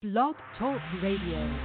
[0.00, 1.58] Blog Talk Radio.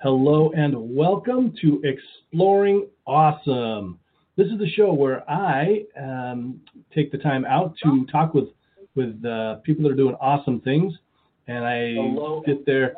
[0.00, 3.98] Hello and welcome to Exploring Awesome.
[4.38, 6.62] This is the show where I um,
[6.94, 8.46] take the time out to talk with
[8.94, 10.94] with uh, people that are doing awesome things,
[11.46, 12.42] and I Hello.
[12.46, 12.94] get there.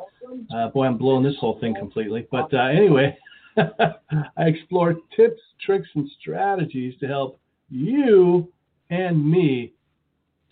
[0.55, 2.29] Uh, boy, I'm blowing this whole thing completely.
[2.31, 3.17] But uh, anyway,
[3.57, 3.97] I
[4.37, 8.53] explore tips, tricks, and strategies to help you
[8.89, 9.73] and me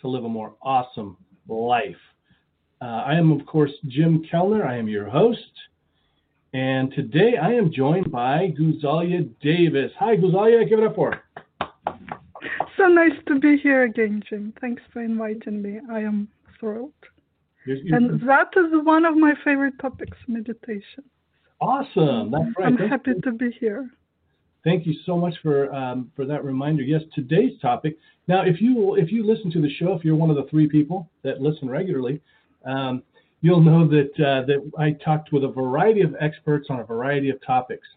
[0.01, 1.15] to live a more awesome
[1.47, 1.95] life.
[2.81, 4.65] Uh, I am, of course, Jim Kellner.
[4.65, 5.39] I am your host.
[6.53, 9.91] And today I am joined by Guzalia Davis.
[9.99, 10.67] Hi, Guzalia.
[10.67, 11.21] Give it up for her.
[12.77, 14.53] So nice to be here again, Jim.
[14.61, 15.79] Thanks for inviting me.
[15.91, 16.27] I am
[16.59, 16.93] thrilled.
[17.65, 21.03] You're, you're, and that is one of my favorite topics, meditation.
[21.59, 22.31] Awesome.
[22.31, 22.67] That's right.
[22.67, 23.21] I'm Thank happy you.
[23.21, 23.89] to be here.
[24.63, 26.83] Thank you so much for um, for that reminder.
[26.83, 27.97] Yes, today's topic.
[28.27, 30.67] Now, if you if you listen to the show, if you're one of the three
[30.67, 32.21] people that listen regularly,
[32.67, 33.03] um,
[33.41, 37.29] you'll know that uh, that I talked with a variety of experts on a variety
[37.29, 37.87] of topics.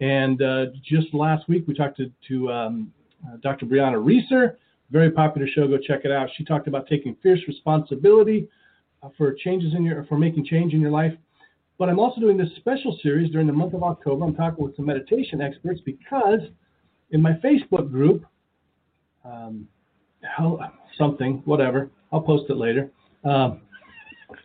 [0.00, 2.92] And uh, just last week, we talked to, to um,
[3.26, 3.64] uh, Dr.
[3.64, 4.58] Brianna Reeser,
[4.90, 5.66] very popular show.
[5.66, 6.28] Go check it out.
[6.36, 8.48] She talked about taking fierce responsibility
[9.02, 11.14] uh, for changes in your for making change in your life.
[11.78, 14.24] But I'm also doing this special series during the month of October.
[14.24, 16.40] I'm talking with some meditation experts because
[17.10, 18.24] in my Facebook group,
[19.24, 19.68] um,
[20.96, 22.90] something, whatever, I'll post it later.
[23.24, 23.60] Um,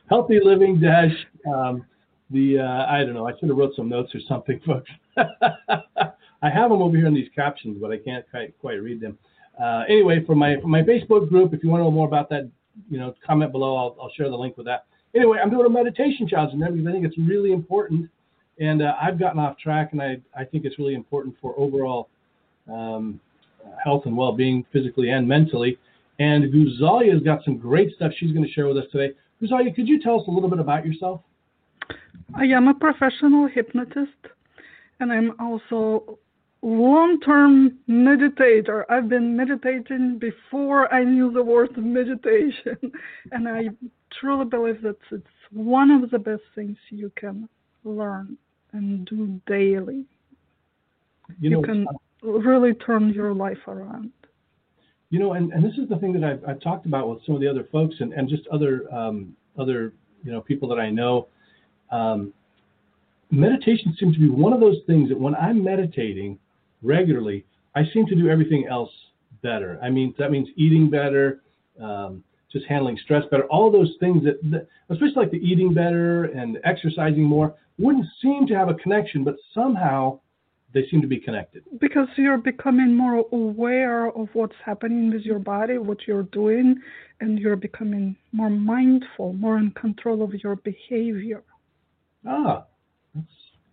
[0.09, 1.13] healthy living dash
[1.47, 1.85] um,
[2.31, 3.27] the uh, I don't know.
[3.27, 4.89] I should have wrote some notes or something, folks.
[5.17, 9.17] I have them over here in these captions, but I can't quite, quite read them.
[9.61, 12.29] Uh, anyway, for my for my Facebook group, if you want to know more about
[12.29, 12.49] that,
[12.89, 13.75] you know, comment below.
[13.75, 14.85] I'll, I'll share the link with that.
[15.13, 16.87] Anyway, I'm doing a meditation challenge and everything.
[16.87, 18.09] I think it's really important,
[18.59, 22.09] and uh, I've gotten off track, and I I think it's really important for overall
[22.71, 23.19] um,
[23.83, 25.77] health and well-being, physically and mentally.
[26.19, 29.13] And Guzalia has got some great stuff she's going to share with us today.
[29.41, 31.21] Guzalia, could you tell us a little bit about yourself?
[32.35, 34.11] I am a professional hypnotist,
[34.99, 36.19] and I'm also
[36.61, 38.83] long-term meditator.
[38.89, 42.77] I've been meditating before I knew the word meditation,
[43.31, 43.69] and I
[44.19, 47.49] truly believe that it's one of the best things you can
[47.83, 48.37] learn
[48.73, 50.05] and do daily.
[51.39, 51.87] You, know, you can
[52.21, 54.11] really turn your life around.
[55.11, 57.35] You know, and, and this is the thing that I've, I've talked about with some
[57.35, 60.89] of the other folks and, and just other um, other you know people that I
[60.89, 61.27] know.
[61.91, 62.33] Um,
[63.29, 66.39] meditation seems to be one of those things that when I'm meditating
[66.81, 67.45] regularly,
[67.75, 68.91] I seem to do everything else
[69.43, 69.77] better.
[69.83, 71.41] I mean, that means eating better,
[71.81, 73.43] um, just handling stress better.
[73.47, 78.47] All those things that, that, especially like the eating better and exercising more, wouldn't seem
[78.47, 80.20] to have a connection, but somehow
[80.73, 81.63] they seem to be connected.
[81.79, 86.75] Because you're becoming more aware of what's happening with your body, what you're doing,
[87.19, 91.43] and you're becoming more mindful, more in control of your behavior.
[92.27, 92.65] Ah,
[93.13, 93.27] that's,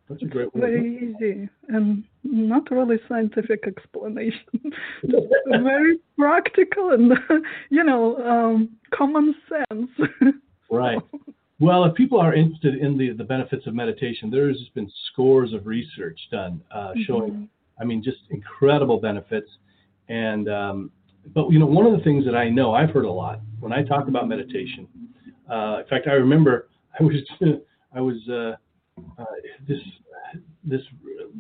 [0.09, 0.61] that's a great way.
[0.61, 4.73] Very easy and not really scientific explanation.
[5.47, 7.13] very practical and,
[7.71, 9.91] you know, um, common sense.
[10.71, 10.99] right.
[11.61, 15.53] Well, if people are interested in the, the benefits of meditation, there has been scores
[15.53, 17.01] of research done uh, mm-hmm.
[17.03, 17.49] showing,
[17.81, 19.51] I mean, just incredible benefits.
[20.09, 20.91] And, um,
[21.35, 23.73] but, you know, one of the things that I know, I've heard a lot when
[23.73, 24.87] I talk about meditation.
[25.51, 26.69] Uh, in fact, I remember
[26.99, 27.17] I was,
[27.95, 28.55] I was uh,
[29.19, 29.25] uh,
[29.67, 29.81] this,
[30.63, 30.83] this,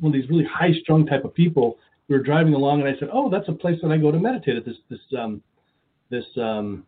[0.00, 1.78] one of these really high strung type of people.
[2.08, 4.18] We were driving along and I said, oh, that's a place that I go to
[4.18, 5.42] meditate at this, this, um,
[6.10, 6.84] this um,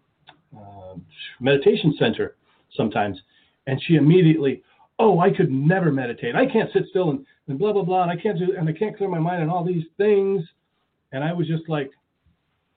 [0.57, 0.95] uh,
[1.39, 2.35] meditation center
[2.77, 3.19] sometimes.
[3.67, 4.63] And she immediately,
[4.99, 6.35] oh, I could never meditate.
[6.35, 8.73] I can't sit still and, and blah blah blah, and I can't do and I
[8.73, 10.43] can't clear my mind and all these things.
[11.13, 11.91] And I was just like,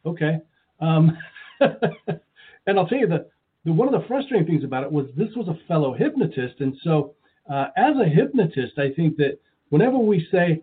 [0.06, 0.40] okay.
[0.80, 1.18] Um,
[1.60, 3.30] and I'll tell you that
[3.66, 6.76] the, one of the frustrating things about it was this was a fellow hypnotist, and
[6.84, 7.14] so
[7.52, 9.40] uh, as a hypnotist, I think that
[9.70, 10.62] whenever we say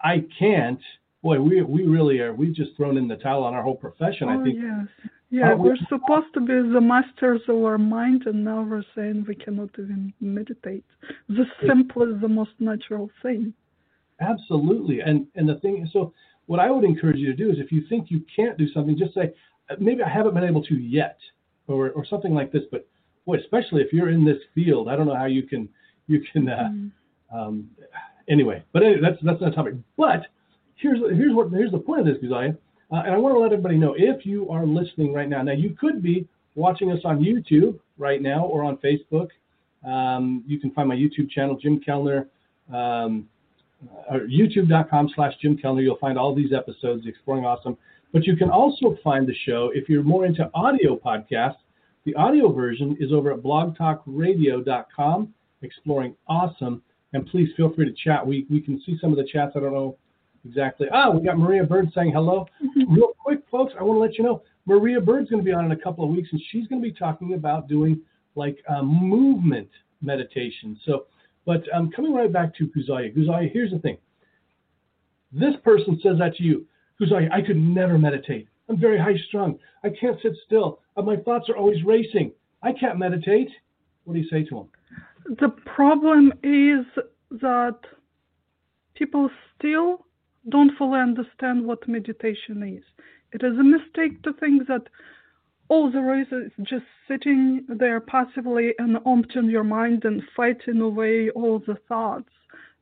[0.00, 0.80] I can't,
[1.22, 2.32] boy, we we really are.
[2.32, 4.28] We've just thrown in the towel on our whole profession.
[4.28, 5.10] Oh, I think yes.
[5.32, 9.34] Yeah, we're supposed to be the masters of our mind, and now we're saying we
[9.34, 10.84] cannot even meditate.
[11.30, 13.54] The simple is the most natural thing.
[14.20, 15.84] Absolutely, and and the thing.
[15.86, 16.12] Is, so,
[16.46, 18.94] what I would encourage you to do is, if you think you can't do something,
[18.98, 19.32] just say,
[19.70, 21.16] uh, maybe I haven't been able to yet,
[21.66, 22.64] or or something like this.
[22.70, 22.86] But
[23.24, 25.66] boy, especially if you're in this field, I don't know how you can
[26.08, 26.46] you can.
[26.46, 26.90] Uh, mm.
[27.34, 27.70] um,
[28.28, 29.76] anyway, but anyway, that's that's not a topic.
[29.96, 30.26] But
[30.74, 32.54] here's here's what here's the point of this, Guzalia
[32.92, 35.52] uh, and I want to let everybody know if you are listening right now, now
[35.52, 39.28] you could be watching us on YouTube right now or on Facebook.
[39.84, 42.28] Um, you can find my YouTube channel, Jim Kellner,
[42.72, 43.28] um,
[44.10, 45.80] or youtube.com slash Jim Kellner.
[45.80, 47.78] You'll find all these episodes, Exploring Awesome.
[48.12, 51.56] But you can also find the show if you're more into audio podcasts.
[52.04, 56.82] The audio version is over at blogtalkradio.com, exploring awesome.
[57.14, 58.26] And please feel free to chat.
[58.26, 59.52] We, we can see some of the chats.
[59.56, 59.96] I don't know
[60.46, 60.88] exactly.
[60.92, 62.46] Ah, we got Maria Bird saying hello.
[62.88, 65.64] Real quick, folks, I want to let you know Maria Bird's going to be on
[65.64, 68.00] in a couple of weeks, and she's going to be talking about doing
[68.34, 69.68] like um, movement
[70.00, 70.78] meditation.
[70.84, 71.06] So,
[71.44, 73.16] but um, coming right back to Guzalia.
[73.16, 73.98] Guzalia, here's the thing.
[75.32, 76.66] This person says that to you.
[77.00, 78.48] Guzalia, I could never meditate.
[78.68, 79.58] I'm very high strung.
[79.82, 80.80] I can't sit still.
[80.96, 82.32] Uh, my thoughts are always racing.
[82.62, 83.48] I can't meditate.
[84.04, 84.68] What do you say to him?
[85.40, 86.86] The problem is
[87.30, 87.78] that
[88.94, 90.06] people still
[90.48, 92.84] don't fully understand what meditation is.
[93.32, 94.88] It is a mistake to think that
[95.68, 101.30] all there is is just sitting there passively and emptying your mind and fighting away
[101.30, 102.28] all the thoughts.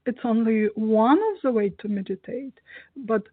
[0.07, 2.55] It's only one of the way to meditate,
[2.97, 3.25] but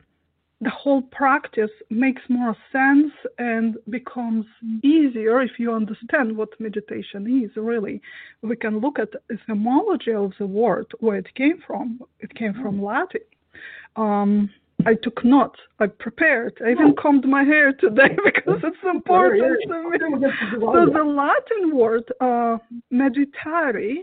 [0.59, 4.45] the whole practice makes more sense and becomes
[4.83, 8.01] easier if you understand what meditation is really.
[8.41, 12.01] We can look at the etymology of the word where it came from.
[12.19, 12.83] It came from mm.
[12.83, 13.21] latin
[13.95, 14.49] um,
[14.85, 15.59] I took notes.
[15.79, 16.57] I prepared.
[16.65, 20.27] I even combed my hair today because it's important to me.
[20.59, 22.57] So the Latin word uh,
[22.93, 23.95] meditare,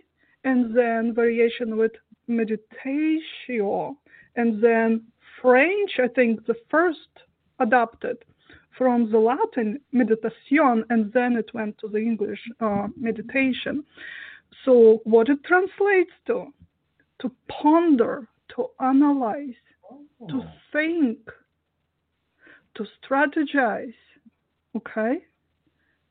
[0.45, 1.93] and then variation with
[2.29, 3.97] meditatio,
[4.37, 5.03] and then
[5.41, 5.93] French.
[5.99, 6.99] I think the first
[7.61, 8.19] adopted
[8.77, 13.85] from the Latin meditation, and then it went to the English uh, meditation.
[14.65, 16.47] So what it translates to?
[17.21, 19.55] To ponder, to analyze
[20.29, 20.43] to
[20.73, 21.19] think,
[22.77, 23.95] to strategize.
[24.77, 25.19] Okay?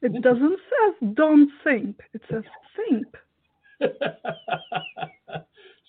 [0.02, 2.44] It doesn't say don't think, it says
[2.76, 3.08] think.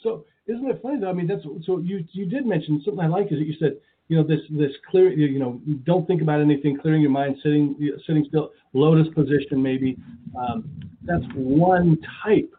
[0.02, 1.11] so isn't it funny though?
[1.11, 3.76] I mean that's so you you did mention something I like is that you said,
[4.08, 7.76] you know, this this clear you know, don't think about anything, clearing your mind, sitting
[8.06, 9.97] sitting still, lotus position maybe.
[10.38, 12.52] Um, that's one type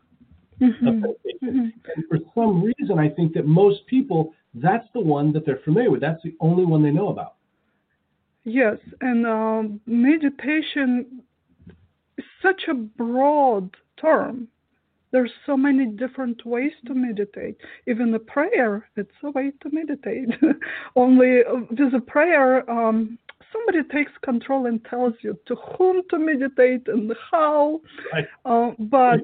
[0.61, 0.87] mm-hmm.
[0.87, 1.47] Mm-hmm.
[1.49, 5.91] And for some reason I think that most people that's the one that they're familiar
[5.91, 6.01] with.
[6.01, 7.35] That's the only one they know about.
[8.45, 11.23] Yes, and um, meditation
[12.17, 14.47] is such a broad term.
[15.11, 17.57] There's so many different ways to meditate.
[17.87, 20.29] Even a prayer, it's a way to meditate.
[20.95, 23.17] Only uh, with a prayer, um,
[23.51, 27.79] somebody takes control and tells you to whom to meditate and how.
[28.11, 28.25] Right.
[28.43, 29.21] Uh, but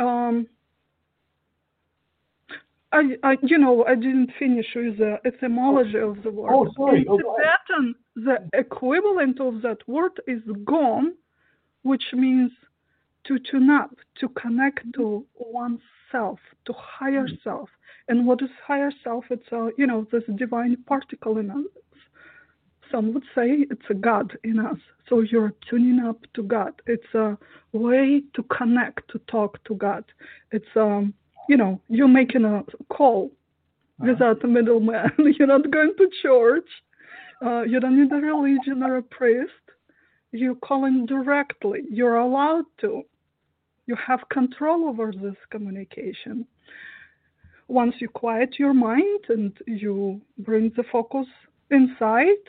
[0.00, 0.46] um,
[2.92, 6.50] I, I, you know, I didn't finish with the etymology of the word.
[6.52, 7.06] Oh, sorry.
[7.08, 11.14] Oh, Tibetan, the equivalent of that word is gom,
[11.82, 12.50] which means
[13.24, 17.48] to tune up, to connect to oneself, to higher mm-hmm.
[17.48, 17.68] self.
[18.08, 19.24] And what is higher self?
[19.30, 21.64] It's a, you know, this divine particle in us.
[22.90, 24.78] Some would say it's a God in us.
[25.08, 26.80] So you're tuning up to God.
[26.86, 27.36] It's a
[27.72, 30.04] way to connect, to talk to God.
[30.52, 31.14] It's um
[31.50, 33.32] you know, you're making a call
[34.00, 34.12] uh-huh.
[34.12, 35.10] without a middleman.
[35.36, 36.68] you're not going to church.
[37.44, 39.50] Uh, you don't need a religion or a priest.
[40.30, 41.80] You're calling directly.
[41.90, 43.02] You're allowed to.
[43.86, 46.46] You have control over this communication.
[47.66, 51.26] Once you quiet your mind and you bring the focus
[51.72, 52.44] inside,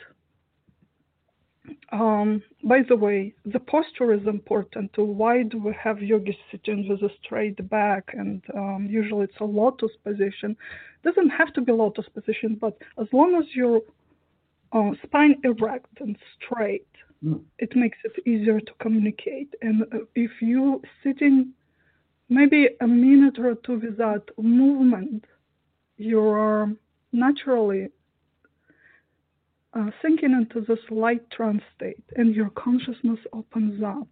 [1.92, 4.92] um, by the way, the posture is important.
[4.94, 5.04] Too.
[5.04, 8.10] Why do we have yogis sitting with a straight back?
[8.14, 10.56] And um, usually it's a lotus position.
[11.04, 13.82] Doesn't have to be lotus position, but as long as your
[14.72, 16.86] uh, spine erect and straight,
[17.24, 17.40] mm.
[17.58, 19.54] it makes it easier to communicate.
[19.60, 21.52] And uh, if you sitting
[22.28, 25.26] maybe a minute or two without movement,
[25.96, 26.74] you're
[27.12, 27.88] naturally
[29.74, 34.08] uh, sinking into this light trance state and your consciousness opens up.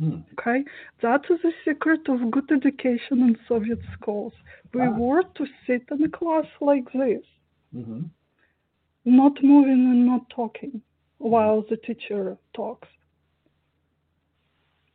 [0.00, 0.20] Hmm.
[0.38, 0.64] Okay,
[1.02, 4.32] that is the secret of good education in Soviet schools.
[4.72, 4.90] We Ah.
[4.90, 7.24] were to sit in a class like this,
[7.76, 8.02] Mm-hmm.
[9.04, 10.80] not moving and not talking
[11.18, 12.88] while the teacher talks.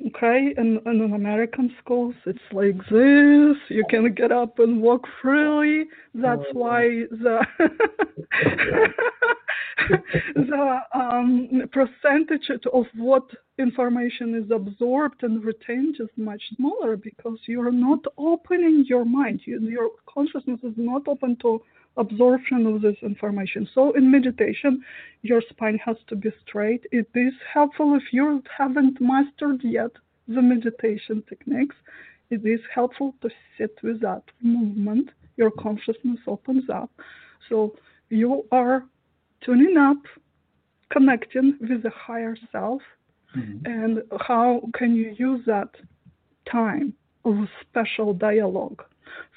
[0.08, 3.58] Okay, and, and in American schools, it's like this.
[3.70, 5.88] You can get up and walk freely.
[6.14, 6.60] That's Oh.
[6.62, 7.46] why the
[10.36, 13.24] the um, percentage of what
[13.58, 19.42] information is absorbed and retained is much smaller because you're not opening your mind.
[19.46, 21.62] You, your consciousness is not open to
[21.98, 23.68] absorption of this information.
[23.74, 24.84] So in meditation,
[25.22, 26.86] your spine has to be straight.
[26.92, 29.92] It is helpful if you haven't mastered yet
[30.28, 31.76] the meditation techniques.
[32.30, 35.10] It is helpful to sit with that movement.
[35.36, 36.92] Your consciousness opens up.
[37.50, 37.76] So
[38.10, 38.84] you are
[39.42, 39.98] tuning up,
[40.92, 42.82] connecting with the higher self,
[43.36, 43.66] Mm-hmm.
[43.66, 45.70] And how can you use that
[46.52, 46.94] time
[47.26, 48.84] of special dialogue?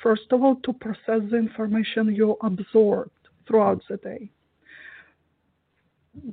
[0.03, 3.11] First of all, to process the information you absorbed
[3.47, 4.31] throughout the day.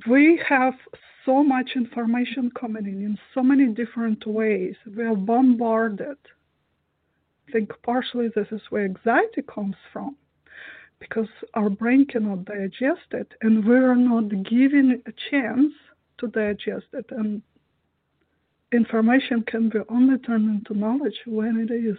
[0.08, 0.74] We have
[1.24, 4.74] so much information coming in in so many different ways.
[4.96, 6.18] We are bombarded.
[7.48, 10.16] I think partially this is where anxiety comes from
[11.00, 15.72] because our brain cannot digest it and we're not given a chance
[16.18, 17.06] to digest it.
[17.10, 17.42] And
[18.72, 21.96] information can be only turned into knowledge when it is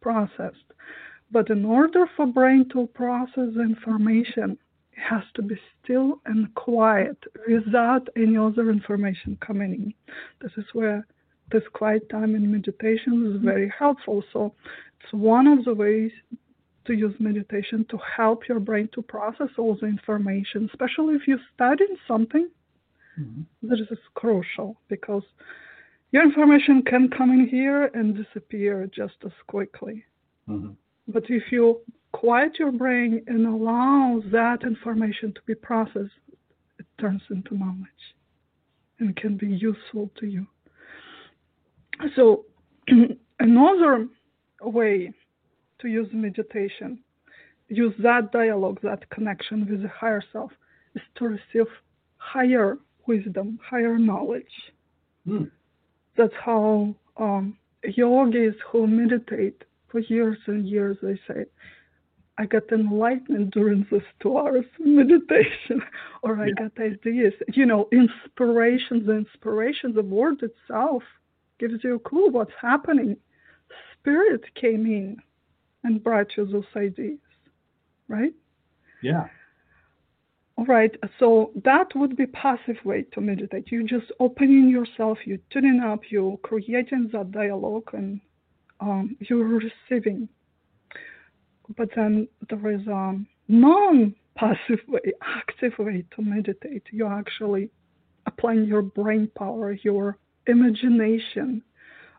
[0.00, 0.56] processed.
[1.32, 4.58] But in order for brain to process information
[4.92, 7.16] it has to be still and quiet
[7.48, 9.94] without any other information coming in.
[10.42, 11.06] This is where
[11.50, 14.22] this quiet time in meditation is very helpful.
[14.32, 14.52] So
[15.00, 16.12] it's one of the ways
[16.90, 21.38] to use meditation to help your brain to process all the information, especially if you're
[21.54, 22.48] studying something
[23.18, 23.68] mm-hmm.
[23.68, 25.22] that is crucial because
[26.10, 30.04] your information can come in here and disappear just as quickly.
[30.48, 30.72] Mm-hmm.
[31.06, 31.80] But if you
[32.12, 36.10] quiet your brain and allow that information to be processed,
[36.80, 38.04] it turns into knowledge
[38.98, 40.44] and can be useful to you.
[42.16, 42.46] So,
[43.38, 44.08] another
[44.60, 45.14] way
[45.80, 46.98] to use meditation,
[47.68, 50.50] use that dialogue, that connection with the higher self,
[50.94, 51.66] is to receive
[52.16, 54.72] higher wisdom, higher knowledge.
[55.26, 55.50] Mm.
[56.16, 61.46] That's how um, yogis who meditate for years and years, they say,
[62.38, 65.82] I got enlightened during this two hours meditation,
[66.22, 66.68] or I yeah.
[66.68, 67.34] got ideas.
[67.52, 71.02] You know, inspiration, the inspiration, the word itself
[71.58, 73.16] gives you a clue what's happening.
[73.98, 75.18] Spirit came in
[75.84, 77.18] and brought you those ideas,
[78.08, 78.34] right?
[79.02, 79.26] Yeah.
[80.56, 80.94] All right.
[81.18, 83.72] So that would be passive way to meditate.
[83.72, 88.20] You're just opening yourself, you're tuning up, you're creating that dialogue, and
[88.80, 89.46] um, you're
[89.88, 90.28] receiving.
[91.76, 93.18] But then there is a
[93.48, 96.82] non-passive way, active way to meditate.
[96.90, 97.70] You're actually
[98.26, 101.62] applying your brain power, your imagination,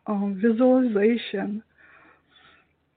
[0.08, 1.64] um, visualization,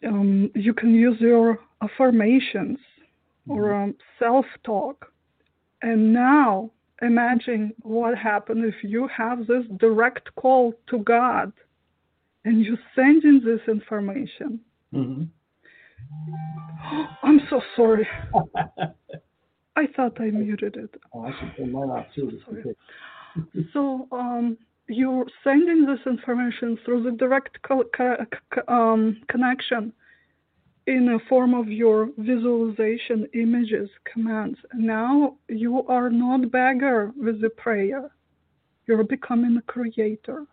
[0.06, 2.78] um, you can use your affirmations
[3.49, 3.84] or mm-hmm.
[3.84, 5.12] um, self talk.
[5.82, 6.70] And now
[7.02, 11.52] imagine what happens if you have this direct call to God
[12.44, 14.61] and you send in this information.
[14.92, 15.25] Mm-hmm.
[17.23, 18.06] I'm so sorry.
[19.76, 20.94] I thought I muted it.
[21.12, 22.38] Oh, I should turn off too.
[23.73, 24.56] so, um,
[24.88, 28.26] you're sending this information through the direct co- co-
[28.68, 29.92] um, connection
[30.86, 34.58] in a form of your visualization images commands.
[34.74, 38.10] Now you are not beggar with the prayer.
[38.86, 40.44] You're becoming a creator.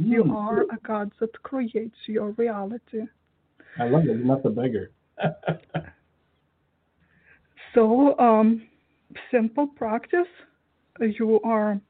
[0.00, 0.10] Mm.
[0.10, 3.02] You are a God that creates your reality.
[3.78, 4.06] I love it.
[4.06, 4.90] You're not the beggar.
[7.74, 8.62] so, um,
[9.30, 10.26] simple practice.
[11.00, 11.80] You are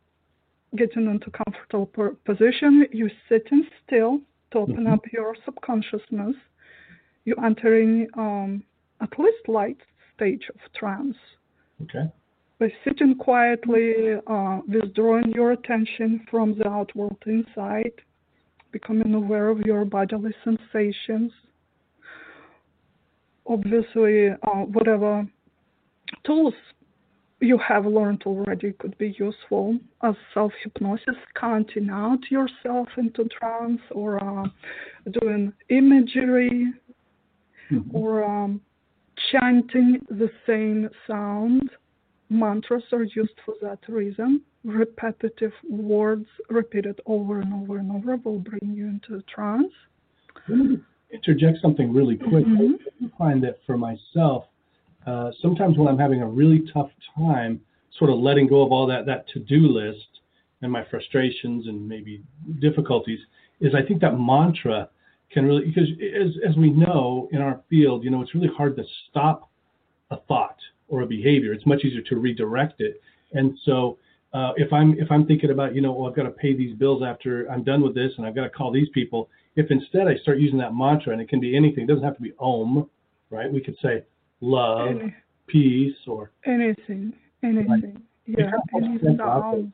[0.76, 1.87] getting into comfortable
[2.25, 2.87] position.
[2.93, 4.21] You're sitting still
[4.52, 4.93] to open mm-hmm.
[4.93, 6.37] up your subconsciousness.
[7.25, 8.64] You're entering um,
[9.00, 9.78] at least light
[10.14, 11.16] stage of trance.
[11.83, 12.11] Okay.
[12.59, 17.93] By sitting quietly, uh, withdrawing your attention from the outward inside,
[18.71, 21.33] becoming aware of your bodily sensations.
[23.47, 25.26] Obviously, uh, whatever
[26.25, 26.54] tools
[27.44, 33.80] you have learned already could be useful as self hypnosis, counting out yourself into trance
[33.90, 34.46] or uh,
[35.20, 36.72] doing imagery
[37.70, 37.96] mm-hmm.
[37.96, 38.60] or um,
[39.30, 41.70] chanting the same sound.
[42.30, 44.40] Mantras are used for that reason.
[44.64, 49.72] Repetitive words repeated over and over and over will bring you into trance.
[51.12, 52.46] Interject something really quick.
[52.46, 53.04] Mm-hmm.
[53.04, 54.46] I find that for myself,
[55.06, 57.61] uh, sometimes when I'm having a really tough time,
[57.99, 60.06] sort of letting go of all that that to-do list
[60.62, 62.23] and my frustrations and maybe
[62.61, 63.20] difficulties,
[63.61, 64.88] is I think that mantra
[65.30, 68.76] can really because as as we know in our field, you know, it's really hard
[68.76, 69.50] to stop
[70.11, 70.56] a thought
[70.88, 71.52] or a behavior.
[71.52, 73.00] It's much easier to redirect it.
[73.32, 73.99] And so
[74.32, 76.75] uh, if I'm if I'm thinking about you know oh I've got to pay these
[76.76, 80.08] bills after I'm done with this and I've got to call these people, if instead
[80.08, 82.32] I start using that mantra and it can be anything, it doesn't have to be
[82.38, 82.88] Om,
[83.30, 83.52] right?
[83.52, 84.04] We could say
[84.44, 85.14] love, Any,
[85.46, 87.66] peace, or anything, anything.
[87.68, 87.96] Right?
[88.26, 89.66] Yeah, any cancel out, those,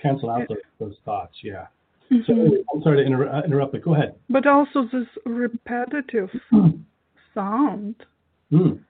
[0.00, 1.34] cancel out those, those thoughts.
[1.42, 1.66] Yeah.
[2.10, 2.20] Mm-hmm.
[2.26, 4.14] So I'm sorry to inter- uh, interrupt, but go ahead.
[4.28, 6.28] But also this repetitive
[7.34, 7.96] sound.
[8.52, 8.80] Mm.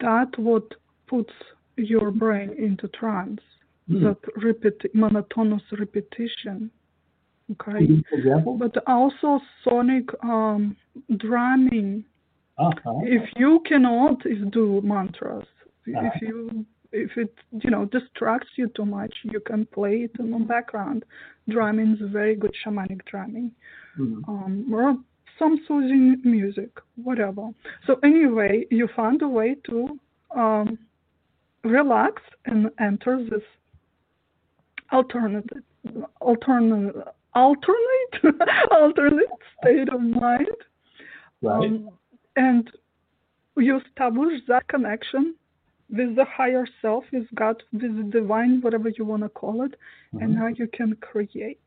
[0.00, 0.64] That what
[1.06, 1.32] puts
[1.76, 3.40] your brain into trance.
[3.88, 4.02] Hmm.
[4.02, 6.70] that repeat monotonous repetition.
[7.52, 8.56] Okay, Can you give an example?
[8.58, 10.76] but also sonic um,
[11.18, 12.04] drumming.
[12.58, 13.00] Uh-huh.
[13.02, 14.18] If you cannot
[14.50, 15.44] do mantras,
[15.88, 16.10] Uh-huh.
[16.14, 20.30] if you if it you know distracts you too much, you can play it in
[20.30, 21.04] the background.
[21.48, 23.50] Drumming is very good shamanic drumming
[23.98, 24.28] Mhm.
[24.28, 24.96] um, or
[25.38, 26.70] some soothing music,
[27.08, 27.50] whatever.
[27.86, 29.98] So anyway, you found a way to
[30.34, 30.78] um,
[31.64, 33.42] relax and enter this
[34.92, 35.62] alternative,
[36.20, 36.94] alternate,
[37.34, 38.14] alternate,
[38.70, 40.48] alternate state of mind,
[41.42, 41.70] Right.
[41.70, 41.90] um,
[42.36, 42.70] and
[43.56, 45.34] you establish that connection
[45.88, 49.74] with the higher self, with God, with the divine, whatever you want to call it,
[50.20, 50.38] and Mhm.
[50.40, 51.62] now you can create.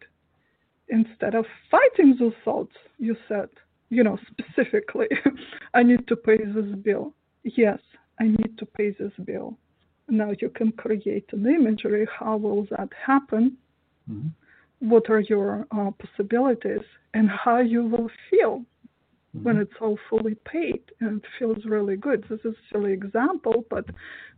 [0.90, 3.50] Instead of fighting those thoughts you said
[3.90, 5.08] you know specifically
[5.74, 7.14] i need to pay this bill.
[7.44, 7.80] Yes
[8.20, 9.58] i need to pay this bill.
[10.10, 12.06] Now you can create an imagery.
[12.20, 13.44] How will that happen?
[14.10, 14.32] Mhm.
[14.92, 16.86] what are your uh, possibilities?
[17.14, 18.54] And how you will feel
[19.34, 19.62] when Mhm.
[19.62, 23.86] it's all fully paid and it feels really good this is a silly example but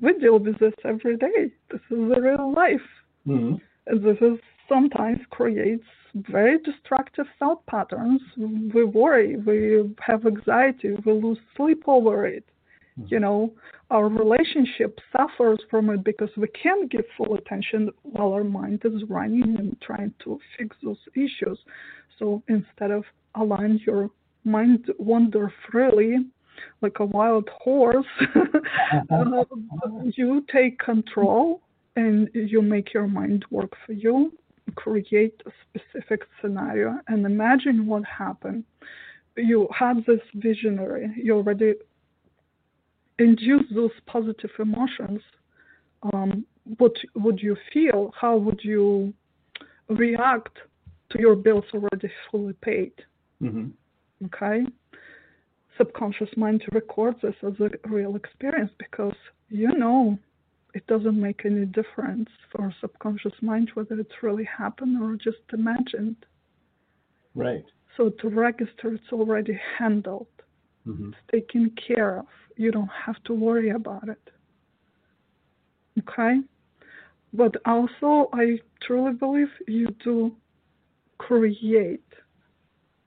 [0.02, 3.62] we deal with this every day this is the real life Mhm.
[3.88, 8.22] and this is sometimes creates very destructive thought patterns.
[8.38, 12.46] We worry, we have anxiety, we lose sleep over it.
[13.08, 13.52] You know,
[13.90, 19.04] our relationship suffers from it because we can't give full attention while our mind is
[19.10, 21.58] running and trying to fix those issues.
[22.20, 23.04] So instead of
[23.36, 24.12] allowing your
[24.44, 26.18] mind wander freely
[26.82, 28.06] like a wild horse,
[29.12, 29.44] uh,
[30.16, 31.62] you take control
[31.96, 34.32] and you make your mind work for you
[34.76, 38.64] create a specific scenario and imagine what happened.
[39.38, 41.76] You have this visionary, you already
[43.20, 45.22] induce those positive emotions.
[46.14, 46.46] Um,
[46.78, 48.14] what would you feel?
[48.20, 49.14] How would you
[49.90, 50.58] react
[51.12, 52.94] to your bills already fully paid?
[53.42, 53.72] Mhm.
[54.26, 54.66] Okay?
[55.78, 59.16] Subconscious mind records this as a real experience because
[59.50, 60.18] you know
[60.74, 66.18] it doesn't make any difference for subconscious mind whether it's really happened or just imagined.
[67.36, 67.66] Right.
[67.98, 70.28] So to register, it's already handled,
[70.88, 71.14] Mhm.
[71.14, 72.28] it's taken care of.
[72.56, 74.32] You don't have to worry about it.
[76.00, 76.42] Okay?
[77.34, 80.36] But also, I truly believe you do
[81.18, 82.04] create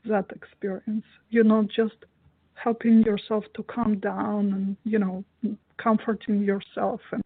[0.09, 1.05] that experience.
[1.31, 1.95] You're not just
[2.55, 5.25] helping yourself to calm down and, you know,
[5.77, 7.23] comforting yourself and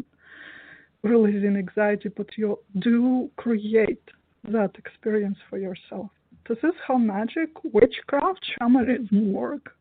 [1.03, 4.03] releasing anxiety, but you do create
[4.45, 6.11] that experience for yourself.
[6.49, 9.75] This is how magic, witchcraft, shamanism work.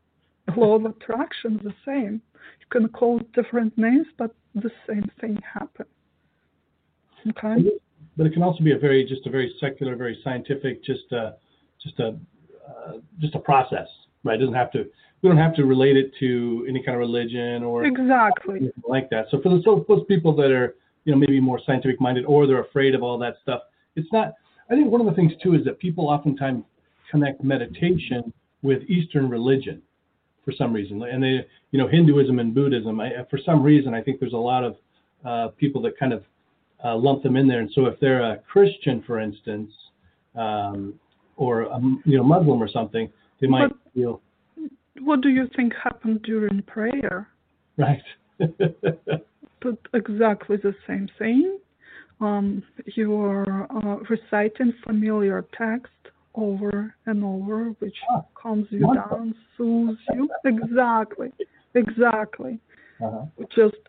[0.56, 2.22] Law of attraction the same.
[2.60, 5.90] You can call it different names, but the same thing happens.
[7.30, 7.70] Okay?
[8.16, 11.36] But it can also be a very, just a very secular, very scientific, just a,
[11.82, 12.18] just a,
[12.68, 13.88] uh, just a process,
[14.24, 14.36] right?
[14.36, 14.86] It doesn't have to.
[15.22, 18.58] We don't have to relate it to any kind of religion or Exactly.
[18.58, 19.26] anything like that.
[19.32, 20.76] So for the, so those people that are,
[21.06, 23.62] you know, maybe more scientific minded or they're afraid of all that stuff,
[23.96, 24.34] it's not.
[24.70, 26.64] I think one of the things too is that people oftentimes
[27.10, 29.82] connect meditation with Eastern religion
[30.46, 33.00] for some reason, and they, you know, Hinduism and Buddhism.
[33.00, 34.76] I, for some reason, I think there's a lot of
[35.26, 36.24] uh, people that kind of
[36.86, 37.60] uh, lump them in there.
[37.60, 39.72] And so if they're a Christian, for instance,
[40.36, 40.94] um,
[41.38, 44.22] or a, you know Muslim or something, they might But- feel
[45.00, 47.28] What do you think happened during prayer?
[47.78, 48.04] right.
[49.62, 51.58] But exactly the same thing.
[52.22, 52.64] Um,
[52.96, 55.92] you are uh, reciting familiar text
[56.36, 59.18] over and over, which Ah, calms you wonderful.
[59.18, 60.30] down, soothes you.
[60.46, 61.32] Exactly,
[61.74, 62.60] exactly.
[63.04, 63.26] uh-huh.
[63.56, 63.82] Just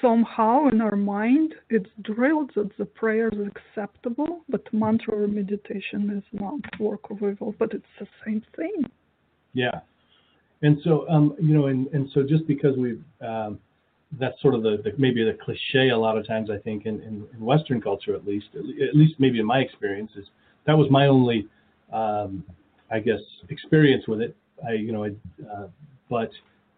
[0.00, 6.10] somehow in our mind, it's drilled that the prayer is acceptable, but mantra or meditation
[6.10, 7.54] is not work of evil.
[7.58, 8.84] But it's the same thing.
[9.52, 9.80] Yeah,
[10.62, 13.58] and so um, you know, and, and so just because we've um,
[14.18, 17.00] that's sort of the, the maybe the cliche a lot of times I think in,
[17.02, 20.26] in, in Western culture at least at, le- at least maybe in my experience is
[20.66, 21.48] that was my only
[21.92, 22.44] um,
[22.90, 24.36] I guess experience with it.
[24.66, 25.08] I you know I
[25.42, 25.68] uh,
[26.08, 26.30] but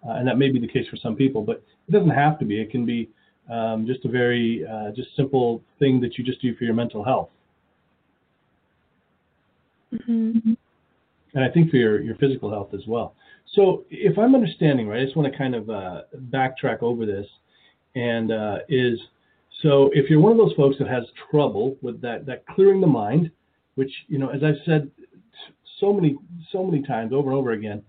[0.07, 2.45] uh, and that may be the case for some people, but it doesn't have to
[2.45, 2.61] be.
[2.61, 3.09] It can be
[3.51, 7.05] um, just a very uh, just simple thing that you just do for your mental
[7.05, 7.31] health.
[10.05, 10.55] hmm
[11.35, 13.15] and I think for your, your physical health as well.
[13.55, 17.27] So if I'm understanding right, I just want to kind of uh, backtrack over this,
[17.95, 18.99] and uh, is
[19.63, 22.87] so if you're one of those folks that has trouble with that that clearing the
[22.87, 23.31] mind,
[23.77, 24.91] which you know, as I've said
[25.81, 26.17] so many
[26.53, 27.83] so many times over and over again,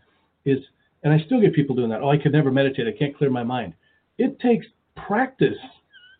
[0.46, 0.60] is
[1.04, 2.02] and I still get people doing that.
[2.02, 2.88] Oh, I could never meditate.
[2.88, 3.74] I can't clear my mind.
[4.18, 4.66] It takes
[5.08, 5.58] practice.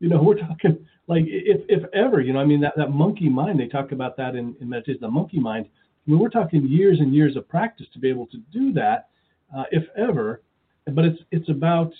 [0.00, 3.28] you know, we're talking like if if ever, you know, I mean that that monkey
[3.28, 3.60] mind.
[3.60, 5.66] They talk about that in, in meditation, the monkey mind.
[6.06, 9.08] I mean, we're talking years and years of practice to be able to do that,
[9.56, 10.42] uh, if ever.
[10.86, 11.92] But it's it's about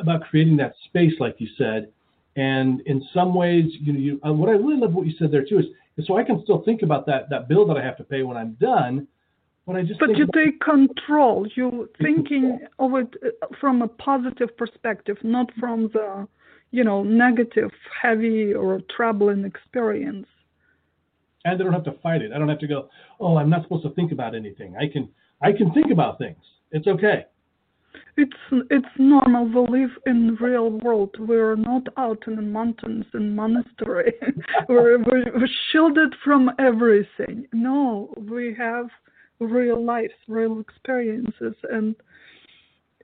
[0.00, 1.92] about creating that space, like you said,
[2.36, 5.30] and in some ways, you know, you, uh, what I really love what you said
[5.30, 7.82] there too is, is so I can still think about that that bill that I
[7.82, 9.06] have to pay when I'm done.
[9.66, 11.46] But I just but you take control.
[11.54, 16.26] You thinking of it uh, from a positive perspective, not from the
[16.72, 17.70] you know negative,
[18.00, 20.26] heavy or troubling experience.
[21.44, 22.32] And I don't have to fight it.
[22.32, 22.88] I don't have to go.
[23.20, 24.74] Oh, I'm not supposed to think about anything.
[24.76, 25.08] I can
[25.40, 26.42] I can think about things.
[26.72, 27.26] It's okay.
[28.16, 28.36] It's
[28.70, 29.46] it's normal.
[29.46, 31.14] We live in real world.
[31.18, 34.12] We're not out in the mountains in monastery.
[34.68, 37.46] we're, we're shielded from everything.
[37.52, 38.88] No, we have
[39.40, 41.96] real lives, real experiences, and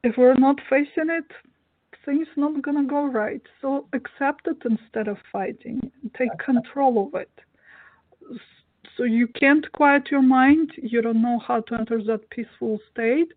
[0.05, 1.31] if we're not facing it,
[2.05, 3.43] things not gonna go right.
[3.61, 5.81] So accept it instead of fighting.
[6.17, 7.31] Take control of it.
[8.97, 10.73] So you can't quiet your mind.
[10.83, 13.33] You don't know how to enter that peaceful state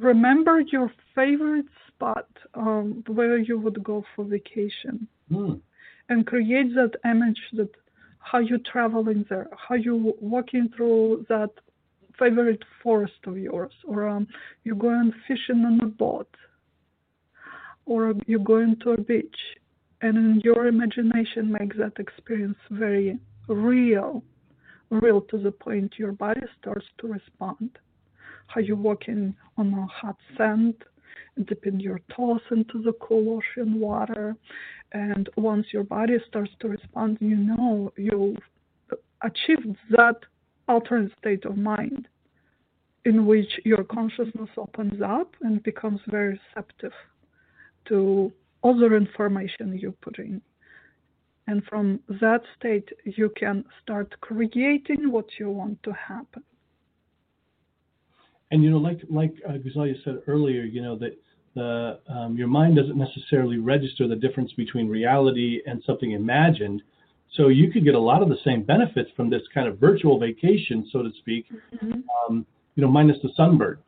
[0.00, 5.60] remember your favorite spot um, where you would go for vacation mm.
[6.08, 7.70] and create that image that
[8.18, 11.50] how you traveling there how you walking through that
[12.18, 14.26] favorite forest of yours or um,
[14.64, 16.32] you're going fishing on a boat
[17.86, 19.36] or you're going to a beach
[20.02, 24.22] and your imagination makes that experience very real
[24.90, 27.70] real to the point your body starts to respond
[28.46, 30.74] how you're walking on a hot sand,
[31.46, 34.36] dipping your toes into the cool ocean water.
[34.92, 38.38] And once your body starts to respond, you know you've
[39.22, 40.16] achieved that
[40.68, 42.08] alternate state of mind
[43.04, 46.92] in which your consciousness opens up and becomes very receptive
[47.86, 50.40] to other information you put in.
[51.46, 56.42] And from that state, you can start creating what you want to happen.
[58.50, 61.18] And you know, like like uh, Guzalia said earlier, you know that
[61.54, 66.82] the um, your mind doesn't necessarily register the difference between reality and something imagined.
[67.34, 70.18] So you could get a lot of the same benefits from this kind of virtual
[70.18, 71.46] vacation, so to speak.
[71.74, 72.00] Mm-hmm.
[72.28, 73.78] Um, you know, minus the sunburn.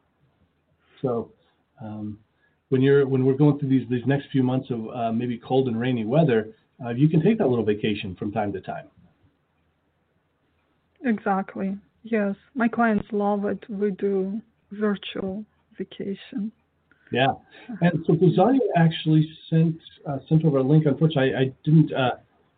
[1.03, 1.31] So
[1.81, 2.19] um,
[2.69, 5.69] when you're when we're going through these these next few months of uh, maybe cold
[5.69, 6.49] and rainy weather,
[6.85, 8.87] uh, you can take that little vacation from time to time.
[11.05, 11.77] Exactly.
[12.03, 13.65] Yes, my clients love it.
[13.69, 14.41] We do
[14.73, 15.45] virtual
[15.79, 16.53] vacation.
[17.13, 17.35] Yeah,
[17.81, 19.77] and so Guzalia actually sent
[20.09, 20.87] uh, sent over a link.
[20.87, 21.93] Unfortunately, I, I didn't.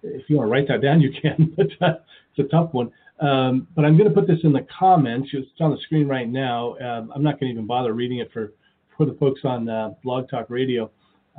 [0.02, 1.94] If you want to write that down, you can, but uh,
[2.34, 2.90] it's a tough one.
[3.20, 5.30] Um, but I'm going to put this in the comments.
[5.32, 6.76] It's on the screen right now.
[6.78, 8.52] Um, I'm not going to even bother reading it for
[8.96, 10.90] for the folks on uh, Blog Talk Radio.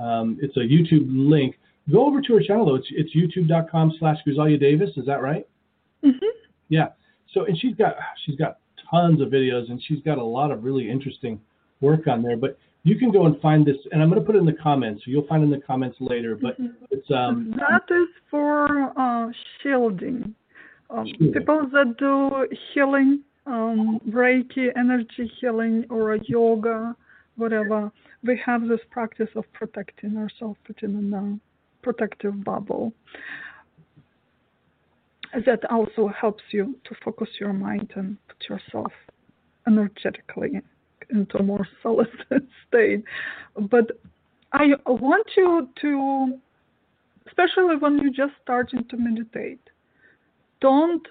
[0.02, 1.58] Um, it's a YouTube link.
[1.92, 2.76] Go over to her channel though.
[2.76, 4.90] It's it's youtube.com/slash Guzalia Davis.
[4.98, 5.48] Is that right?
[6.04, 6.26] Mm-hmm.
[6.70, 6.90] Yeah.
[7.34, 7.96] So and she's got
[8.26, 11.40] she's got tons of videos, and she's got a lot of really interesting
[11.82, 12.38] work on there.
[12.38, 12.58] But
[12.90, 15.04] you can go and find this, and I'm going to put it in the comments,
[15.06, 16.36] so you'll find it in the comments later.
[16.36, 16.86] But mm-hmm.
[16.92, 17.56] it's um.
[17.58, 20.36] That is for uh, shielding.
[20.90, 26.96] Um, people that do healing, um, Reiki, energy healing, or yoga,
[27.36, 27.92] whatever,
[28.24, 31.40] we have this practice of protecting ourselves, putting in a
[31.84, 32.92] protective bubble
[35.46, 38.92] that also helps you to focus your mind and put yourself
[39.68, 40.62] energetically
[41.10, 42.08] into a more solid
[42.68, 43.04] state.
[43.58, 43.92] But
[44.52, 46.40] I want you to,
[47.28, 49.62] especially when you're just starting to meditate,
[50.62, 51.08] don't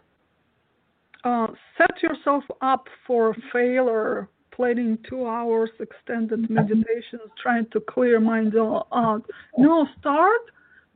[1.25, 8.57] uh, set yourself up for failure planning two hours extended meditations trying to clear mind
[8.57, 9.23] all out.
[9.57, 10.41] No, start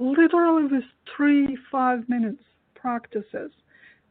[0.00, 0.82] literally with
[1.16, 2.42] three, five minutes
[2.74, 3.52] practices.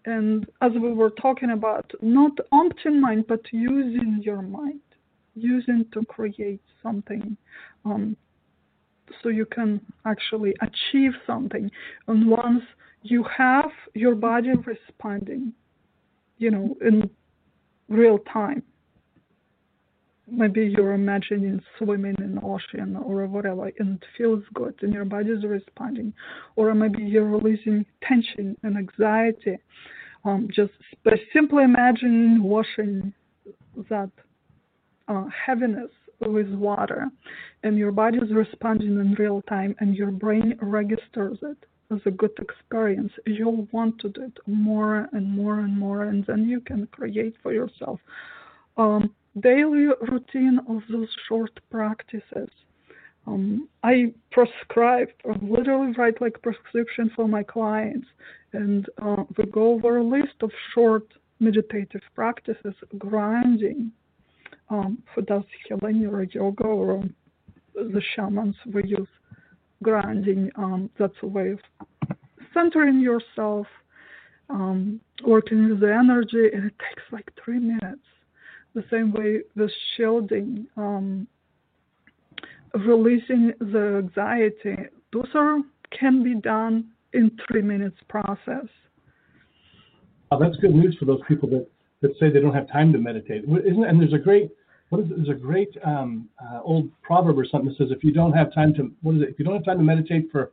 [0.06, 4.82] And as we were talking about, not empty mind, but using your mind,
[5.36, 7.38] using to create something
[7.86, 8.18] um,
[9.22, 11.70] so you can actually achieve something.
[12.08, 12.64] And once
[13.04, 15.54] you have your body responding,
[16.38, 17.10] you know, in
[17.90, 18.64] real time,
[20.32, 25.06] maybe you're imagining swimming in the ocean or whatever and it feels good and your
[25.06, 26.13] body is responding.
[26.56, 29.58] Or maybe you're releasing tension and anxiety.
[30.24, 30.72] Um, just
[31.34, 33.13] simply imagining washing
[33.89, 34.10] that
[35.08, 35.89] uh, heaviness
[36.22, 37.08] with water
[37.63, 41.58] and your body is responding in real time and your brain registers it
[41.91, 46.24] as a good experience you'll want to do it more and more and more and
[46.28, 48.00] then you can create for yourself.
[48.78, 52.50] Um, daily routine of those short practices
[53.28, 55.10] Um, I prescribe,
[55.41, 58.08] literally write like prescription for my clients,
[58.54, 61.06] and uh, we go over a list of short
[61.39, 63.91] meditative practices, grounding,
[64.70, 67.04] um, for those healing or yoga or
[67.76, 69.08] the shamans we use
[69.84, 70.50] grounding.
[70.56, 71.60] Um, that's a way of
[72.54, 73.67] centering yourself,
[74.50, 78.02] um, working with the energy, and it takes like three minutes.
[78.74, 81.28] The same way with shielding, um,
[82.74, 84.78] releasing the anxiety.
[85.12, 85.60] Those are
[85.98, 88.66] can be done in three minutes process.
[90.32, 91.68] Oh, that's good news for those people that,
[92.02, 93.44] that say they don't have time to meditate.
[93.44, 94.52] Isn't and there's a great
[94.90, 95.16] what is it?
[95.18, 98.54] There's a great um, uh, old proverb or something that says if you don't have
[98.54, 99.30] time to what is it?
[99.30, 100.52] If you don't have time to meditate for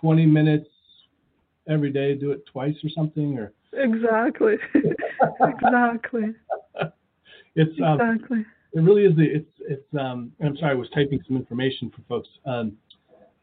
[0.00, 0.68] 20 minutes
[1.68, 4.54] every day, do it twice or something or exactly
[5.40, 6.34] exactly
[7.54, 8.44] it's um, exactly.
[8.72, 12.02] it really is the it's it's um I'm sorry I was typing some information for
[12.08, 12.28] folks.
[12.44, 12.76] Um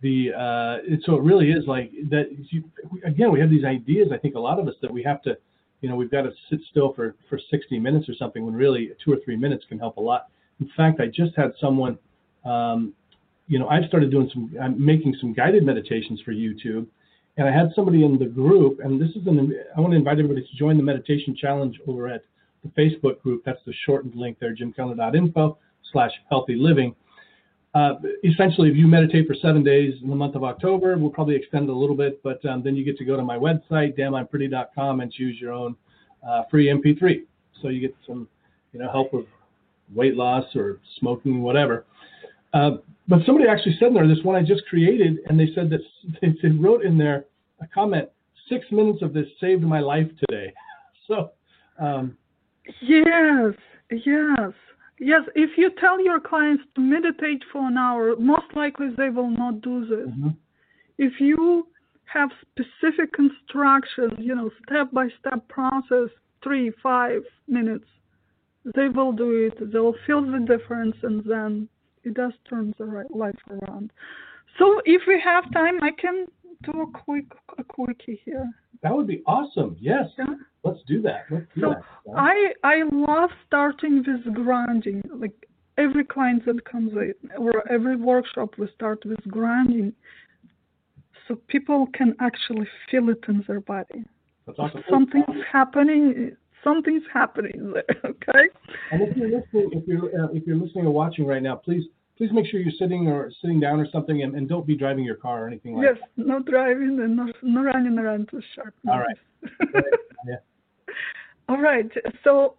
[0.01, 2.63] the uh so it really is like that you,
[3.05, 5.37] again we have these ideas I think a lot of us that we have to
[5.81, 8.91] you know we've got to sit still for for 60 minutes or something when really
[9.03, 10.27] two or three minutes can help a lot.
[10.59, 11.97] In fact I just had someone
[12.45, 12.93] um
[13.47, 16.87] you know I've started doing some I'm making some guided meditations for YouTube
[17.37, 20.19] and I had somebody in the group and this is an I want to invite
[20.19, 22.23] everybody to join the meditation challenge over at
[22.63, 23.43] the Facebook group.
[23.45, 25.57] That's the shortened link there, jimkellner.info
[25.91, 26.95] slash healthy living.
[27.73, 27.93] Uh,
[28.23, 31.69] essentially, if you meditate for seven days in the month of October, we'll probably extend
[31.69, 34.99] it a little bit, but um, then you get to go to my website, damnimepretty.com,
[34.99, 35.75] and choose your own
[36.27, 37.23] uh, free MP3.
[37.61, 38.27] So you get some,
[38.73, 39.25] you know, help with
[39.93, 41.85] weight loss or smoking, whatever.
[42.53, 42.71] Uh,
[43.07, 45.81] but somebody actually said in there, this one I just created, and they said that
[46.21, 47.25] they wrote in there
[47.61, 48.09] a comment,
[48.49, 50.53] six minutes of this saved my life today.
[51.07, 51.31] So
[51.77, 52.15] um,
[52.81, 53.53] Yes,
[53.89, 54.53] yes,
[54.99, 55.21] yes.
[55.35, 59.61] If you tell your clients to meditate for an hour, most likely they will not
[59.61, 60.07] do this.
[60.09, 60.29] Mm-hmm.
[60.97, 61.67] If you
[62.05, 66.09] have specific instructions, you know, step by step process,
[66.43, 67.85] three, five minutes,
[68.75, 69.71] they will do it.
[69.71, 71.67] They will feel the difference, and then
[72.03, 73.91] it does turn the right life around.
[74.59, 76.27] So if we have time, I can
[76.63, 77.25] do a quick
[77.57, 78.49] a quickie here.
[78.83, 79.77] That would be awesome.
[79.79, 80.05] Yes.
[80.17, 80.25] Yeah.
[80.63, 81.25] Let's do that.
[81.29, 81.83] Let's do so that.
[82.17, 85.01] I I love starting with grounding.
[85.13, 85.33] Like
[85.77, 89.93] every client that comes in or every workshop we start with grounding
[91.27, 94.03] so people can actually feel it in their body.
[94.45, 94.83] That's awesome.
[94.89, 98.49] Something's happening something's happening there, okay?
[98.91, 101.83] And if you're listening if you're uh, if you're listening or watching right now, please
[102.21, 105.03] please make sure you're sitting or sitting down or something and, and don't be driving
[105.03, 106.23] your car or anything like yes, that.
[106.23, 108.75] no driving and no, no running around too sharp.
[108.87, 109.17] All right.
[110.27, 110.35] yeah.
[111.49, 111.89] All right.
[112.23, 112.57] So,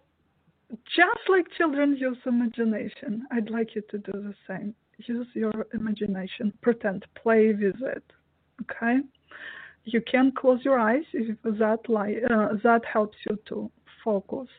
[0.69, 4.75] just like children use imagination, I'd like you to do the same.
[4.97, 6.51] Use your imagination.
[6.61, 7.05] Pretend.
[7.15, 8.03] Play with it.
[8.63, 8.97] Okay.
[9.85, 13.71] You can close your eyes if that li- uh, that helps you to
[14.03, 14.49] focus.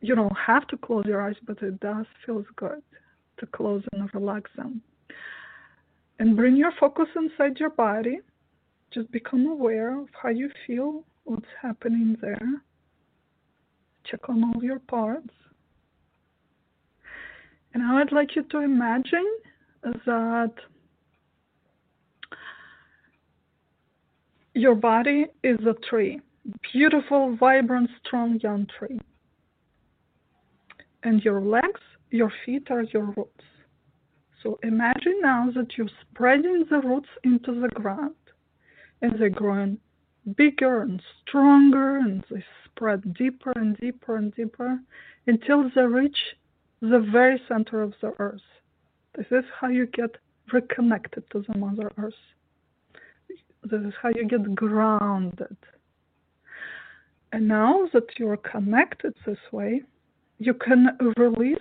[0.00, 2.82] You don't have to close your eyes, but it does feel good
[3.38, 4.82] to close and relax them.
[6.18, 8.20] And bring your focus inside your body.
[8.92, 12.62] Just become aware of how you feel, what's happening there.
[14.04, 15.30] Check on all your parts.
[17.72, 19.26] And now I would like you to imagine
[19.82, 20.52] that
[24.54, 26.20] your body is a tree,
[26.72, 29.00] beautiful, vibrant, strong young tree.
[31.02, 33.44] And your legs, your feet are your roots.
[34.42, 38.14] So imagine now that you're spreading the roots into the ground
[39.02, 39.78] and they're growing
[40.36, 44.78] bigger and stronger and they spread deeper and deeper and deeper
[45.26, 46.18] until they reach
[46.80, 48.40] the very center of the earth.
[49.16, 50.16] This is how you get
[50.52, 52.14] reconnected to the Mother Earth.
[53.62, 55.56] This is how you get grounded.
[57.32, 59.82] And now that you're connected this way,
[60.40, 61.58] you can release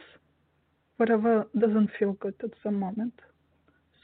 [0.98, 3.14] whatever doesn't feel good at the moment.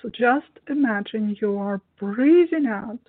[0.02, 3.00] So just imagine you are breathing out,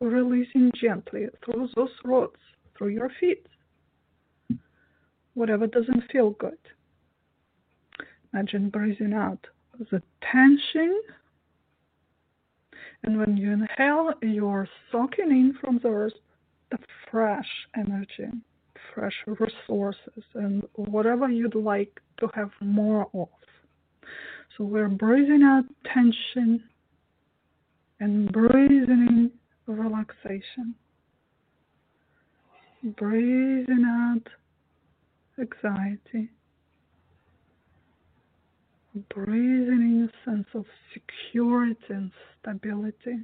[0.00, 2.40] releasing gently through those roots,
[2.76, 3.46] through your feet,
[5.34, 6.58] whatever doesn't feel good.
[8.34, 9.46] Imagine breathing out
[9.90, 11.00] the tension.
[13.04, 16.12] And when you inhale, you're soaking in from the earth
[16.70, 16.78] the
[17.10, 18.28] fresh energy,
[19.26, 23.28] resources, and whatever you'd like to have more of.
[24.56, 26.62] So we're breathing out tension
[28.00, 29.32] and breathing in
[29.66, 30.74] relaxation.
[32.96, 34.28] Breathing out
[35.38, 36.30] anxiety.
[39.14, 43.18] breathing in a sense of security and stability.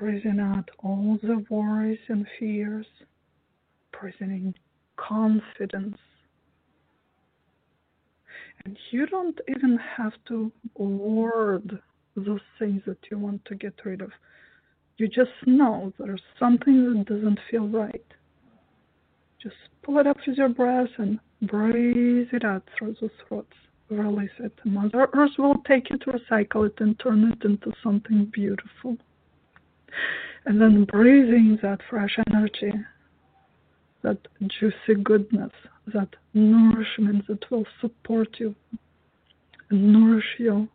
[0.00, 2.86] Breathing out all the worries and fears.
[3.92, 4.54] Breathing in
[4.96, 5.98] confidence.
[8.64, 11.78] And you don't even have to word
[12.16, 14.10] those things that you want to get rid of.
[14.96, 18.04] You just know there's something that doesn't feel right.
[19.42, 23.52] Just pull it up with your breath and breathe it out through the throat.
[23.90, 24.58] Release it.
[24.64, 28.96] Mother Earth will take to recycle it and turn it into something beautiful.
[30.46, 32.72] And then breathing that fresh energy,
[34.02, 35.52] that juicy goodness,
[35.92, 38.54] that nourishment that will support you
[39.68, 40.68] and nourish you,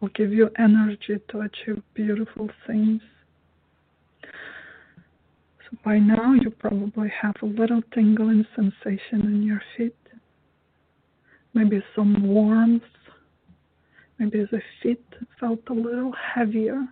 [0.00, 3.00] will give you energy to achieve beautiful things.
[4.22, 9.96] So by now you probably have a little tingling sensation in your feet,
[11.52, 12.82] maybe some warmth,
[14.18, 15.04] maybe the feet
[15.38, 16.86] felt a little heavier.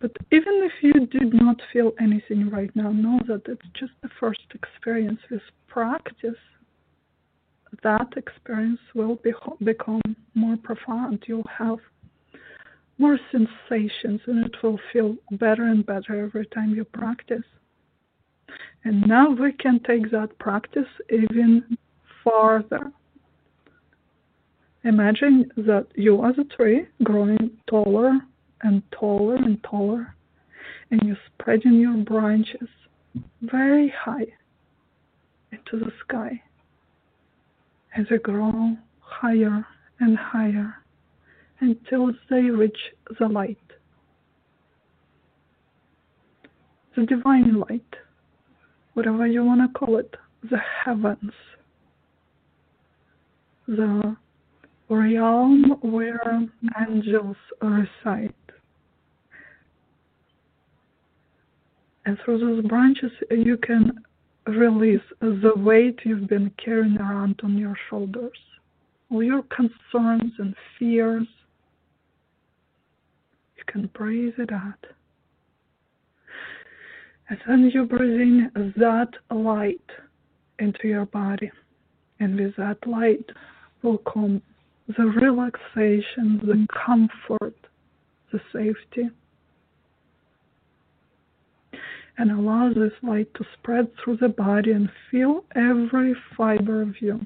[0.00, 4.10] But even if you did not feel anything right now, know that it's just the
[4.20, 5.20] first experience.
[5.30, 6.36] With practice,
[7.82, 9.32] that experience will be,
[9.64, 10.02] become
[10.34, 11.24] more profound.
[11.26, 11.78] You'll have
[12.98, 17.44] more sensations and it will feel better and better every time you practice.
[18.84, 21.76] And now we can take that practice even
[22.22, 22.92] farther.
[24.84, 28.20] Imagine that you as a tree growing taller
[28.62, 30.14] and taller and taller,
[30.90, 32.68] and you're spreading your branches
[33.42, 34.26] very high
[35.52, 36.40] into the sky
[37.96, 39.64] as they grow higher
[40.00, 40.74] and higher
[41.60, 42.76] until they reach
[43.18, 43.58] the light,
[46.94, 47.96] the divine light,
[48.94, 50.14] whatever you want to call it,
[50.50, 51.32] the heavens,
[53.66, 54.16] the
[54.88, 56.46] realm where
[56.88, 58.34] angels reside.
[62.06, 63.90] And through those branches, you can
[64.46, 68.38] release the weight you've been carrying around on your shoulders,
[69.10, 71.26] all your concerns and fears.
[73.56, 74.86] You can breathe it out.
[77.28, 79.90] And then you breathe in that light
[80.60, 81.50] into your body.
[82.20, 83.28] And with that light
[83.82, 84.40] will come
[84.96, 87.56] the relaxation, the comfort,
[88.30, 89.10] the safety
[92.18, 97.20] and allow this light to spread through the body and feel every fiber of you.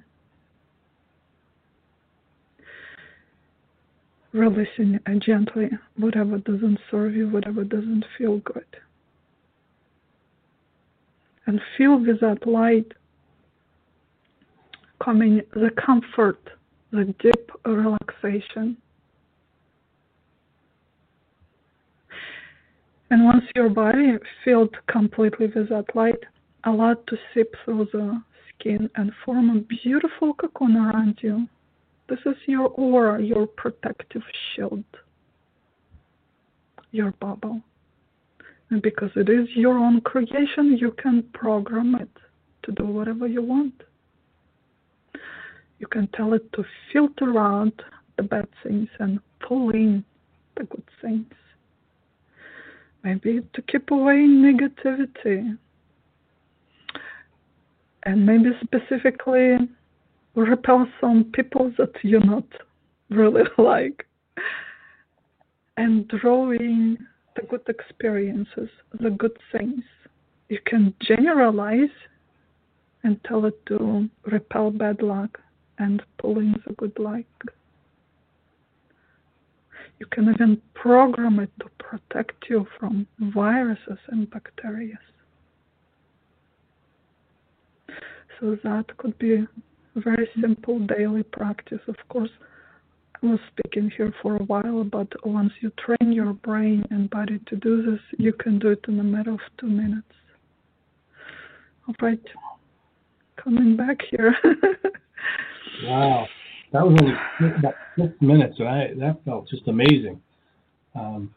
[4.33, 8.65] Releasing gently whatever doesn't serve you, whatever doesn't feel good.
[11.47, 12.93] And feel with that light
[15.03, 16.39] coming the comfort,
[16.93, 18.77] the deep relaxation
[23.11, 24.13] And once your body
[24.45, 26.23] filled completely with that light,
[26.65, 28.23] allow it to seep through the
[28.55, 31.49] skin and form a beautiful cocoon around you.
[32.09, 34.23] This is your aura, your protective
[34.55, 34.85] shield,
[36.93, 37.61] your bubble.
[38.71, 42.11] And because it is your own creation, you can program it
[42.63, 43.75] to do whatever you want.
[45.81, 47.73] You can tell it to filter out
[48.17, 50.05] the bad things and pull in
[50.57, 51.27] the good things
[53.03, 55.57] maybe to keep away negativity
[58.05, 59.57] and maybe specifically
[60.35, 62.45] repel some people that you not
[63.11, 64.07] really like.
[65.77, 66.99] And drawing
[67.37, 68.69] the good experiences
[69.01, 69.83] the good things.
[70.49, 71.97] You can generalize
[73.03, 75.39] and tell it to repel bad luck
[75.79, 77.25] and pull in the good luck
[80.01, 84.99] you can even program it to protect you from viruses and bacteria.
[88.41, 89.47] So that could be a
[89.97, 91.81] very simple daily practice.
[91.87, 92.31] Of course,
[93.23, 97.39] I was speaking here for a while, but once you train your brain and body
[97.49, 100.09] to do this, you can do it in a matter of two minutes.
[101.87, 102.23] All right,
[103.37, 104.35] coming back here.
[105.85, 106.27] wow
[106.73, 107.15] that was only
[107.59, 110.21] about six minutes, and I that felt just amazing.
[110.95, 111.35] Um,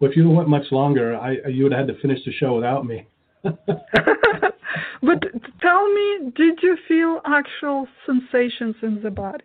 [0.00, 2.54] but if you went much longer, I you would have had to finish the show
[2.54, 3.06] without me.
[3.42, 3.54] but
[5.60, 9.44] tell me, did you feel actual sensations in the body?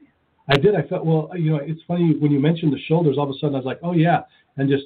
[0.49, 0.75] I did.
[0.75, 1.29] I felt well.
[1.35, 3.17] You know, it's funny when you mentioned the shoulders.
[3.17, 4.21] All of a sudden, I was like, oh yeah,
[4.57, 4.85] and just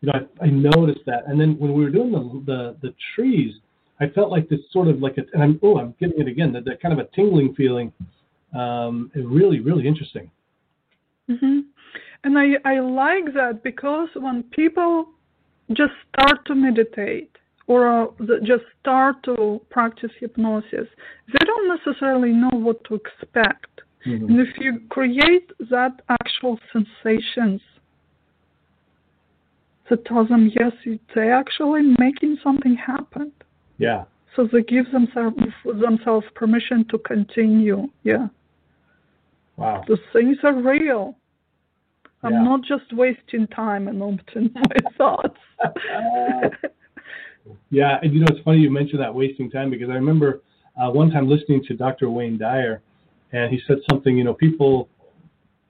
[0.00, 1.24] you know, I, I noticed that.
[1.26, 3.54] And then when we were doing the the, the trees,
[4.00, 6.52] I felt like this sort of like a, and I'm oh I'm getting it again
[6.52, 7.92] that, that kind of a tingling feeling.
[8.56, 10.30] Um, really really interesting.
[11.28, 11.60] hmm
[12.24, 14.92] And I I like that because when people
[15.80, 17.32] just start to meditate
[17.66, 18.06] or uh,
[18.44, 20.88] just start to practice hypnosis,
[21.32, 23.72] they don't necessarily know what to expect.
[24.06, 24.28] Mhm.
[24.28, 27.60] And if you create that actual sensations
[29.88, 30.72] that tells them yes,
[31.14, 33.32] they're actually making something happen.
[33.78, 34.04] Yeah.
[34.34, 37.88] So they give themselves themselves permission to continue.
[38.02, 38.28] Yeah,
[39.56, 39.84] Wow.
[39.88, 41.16] the things are real.
[42.22, 42.42] I'm Yeah.
[42.42, 45.38] not just wasting time and opening my thoughts.
[47.70, 50.42] Yeah, and you know it's funny you mentioned that wasting time because I remember
[50.80, 52.10] uh, one time listening to Dr.
[52.10, 52.82] Wayne Dyer,
[53.32, 54.16] and he said something.
[54.16, 54.88] You know, people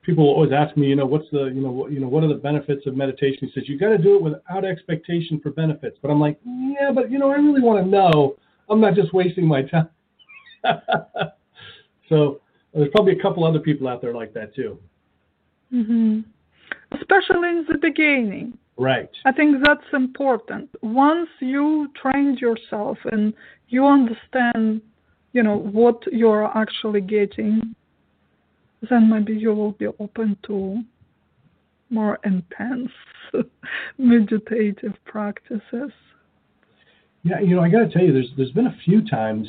[0.03, 2.29] people always ask me, you know, what's the you know what you know what are
[2.29, 3.39] the benefits of meditation?
[3.41, 5.99] He says you got to do it without expectation for benefits.
[6.01, 8.37] But I'm like, yeah, but you know, I really want to know.
[8.69, 9.89] I'm not just wasting my time.
[12.09, 12.41] so
[12.77, 14.79] there's probably a couple other people out there like that too.
[15.71, 16.21] hmm
[16.93, 18.57] Especially in the beginning.
[18.77, 19.11] Right.
[19.25, 20.69] I think that's important.
[20.83, 23.33] Once you trained yourself and
[23.69, 24.83] you understand,
[25.33, 27.75] you know, what you're actually getting,
[28.89, 30.83] then maybe you will be open to
[31.91, 32.91] more intense
[33.99, 35.93] meditative practices.
[37.23, 39.49] Yeah, you know, I got to tell you, there's there's been a few times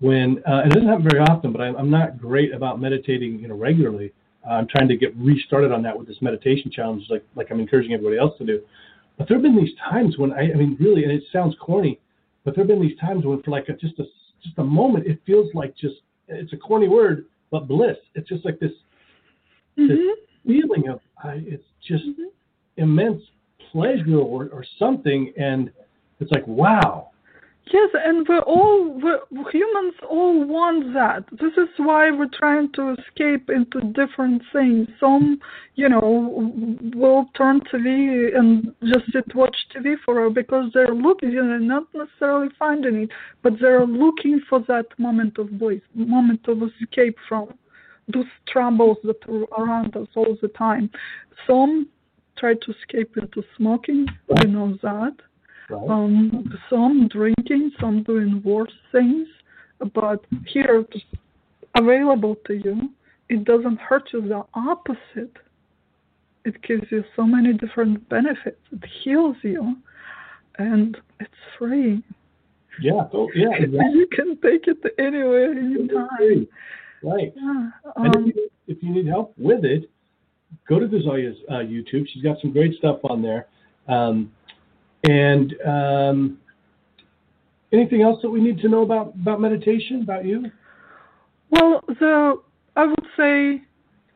[0.00, 3.48] when uh, it doesn't happen very often, but I'm, I'm not great about meditating, you
[3.48, 4.12] know, regularly.
[4.46, 7.60] Uh, I'm trying to get restarted on that with this meditation challenge, like like I'm
[7.60, 8.62] encouraging everybody else to do.
[9.18, 12.00] But there have been these times when I, I mean, really, and it sounds corny,
[12.44, 14.04] but there have been these times when, for like a, just a
[14.42, 15.96] just a moment, it feels like just
[16.28, 17.96] it's a corny word, but bliss.
[18.14, 18.72] It's just like this
[19.76, 19.94] hmm
[20.46, 22.04] feeling of I, it's just
[22.78, 23.20] immense
[23.70, 25.70] pleasure or, or something, and
[26.20, 27.10] it's like wow.
[27.72, 29.20] Yes, and we're all we're,
[29.52, 31.24] humans all want that.
[31.30, 34.88] This is why we're trying to escape into different things.
[34.98, 35.38] Some,
[35.76, 36.52] you know,
[36.96, 41.84] will turn TV and just sit watch TV for because they're looking, you know, not
[41.94, 43.10] necessarily finding it,
[43.42, 47.54] but they're looking for that moment of bliss, moment of escape from
[48.12, 50.90] those troubles that are around us all the time.
[51.46, 51.88] Some
[52.36, 54.06] try to escape into smoking.
[54.28, 55.14] We know that
[55.70, 55.88] Right.
[55.90, 59.28] um, some drinking, some doing worse things,
[59.94, 61.04] but here it's
[61.76, 62.90] available to you.
[63.28, 64.22] It doesn't hurt you.
[64.28, 65.36] The opposite.
[66.44, 68.58] It gives you so many different benefits.
[68.72, 69.76] It heals you,
[70.58, 72.02] and it's free.
[72.80, 73.02] yeah.
[73.12, 73.48] Oh, yeah.
[73.52, 73.78] Exactly.
[73.94, 76.48] You can take it anywhere, anytime.
[77.02, 77.32] Right.
[77.36, 77.70] Yeah.
[77.96, 79.90] And Um, if, you, if you need help with it,
[80.68, 82.06] go to Guzalia's uh, YouTube.
[82.12, 83.46] She's got some great stuff on there.
[83.86, 84.32] Um,
[85.04, 86.38] and um,
[87.72, 90.50] anything else that we need to know about, about meditation, about you?
[91.50, 92.40] Well, the
[92.76, 93.62] I would say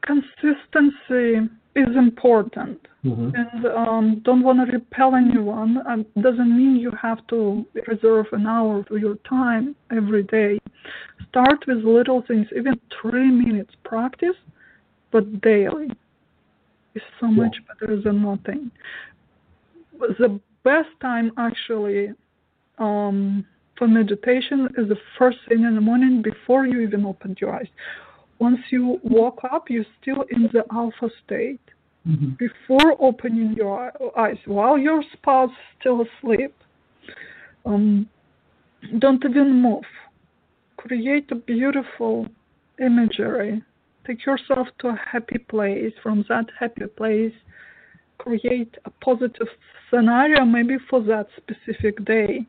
[0.03, 2.87] consistency is important.
[3.05, 3.35] Mm-hmm.
[3.35, 5.87] and um, don't want to repel anyone.
[5.87, 10.59] Um, doesn't mean you have to reserve an hour of your time every day.
[11.29, 14.37] Start with little things, even three minutes practice,
[15.11, 15.91] but daily
[16.95, 17.43] is so Yeah.
[17.43, 18.71] much better than nothing.
[19.99, 22.13] The best time actually
[22.79, 23.45] um,
[23.77, 27.69] for meditation is the first thing in the morning before you even open your eyes.
[28.39, 31.61] Once you woke up, you're still in the alpha state
[32.07, 32.33] Mm-hmm.
[32.39, 36.53] before opening your eyes while your spouse is still asleep.
[37.65, 38.11] Um,
[38.99, 39.85] don't even move.
[40.77, 42.29] Create a beautiful
[42.79, 43.63] imagery.
[44.07, 45.95] Take yourself to a happy place.
[46.03, 47.33] From that happy place,
[48.25, 49.49] create a positive
[49.91, 52.47] scenario maybe for that specific day.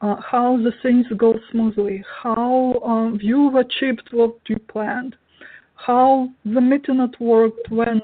[0.00, 5.16] Uh, how the things go smoothly, how um, you've achieved what you planned,
[5.76, 8.02] how the meeting at work went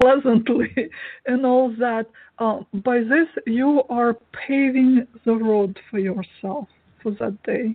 [0.00, 0.70] pleasantly
[1.26, 2.06] and all that.
[2.38, 4.14] Uh, by this, you are
[4.46, 6.68] paving the road for yourself
[7.02, 7.74] for that day.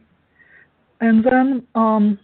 [1.01, 2.19] And then um,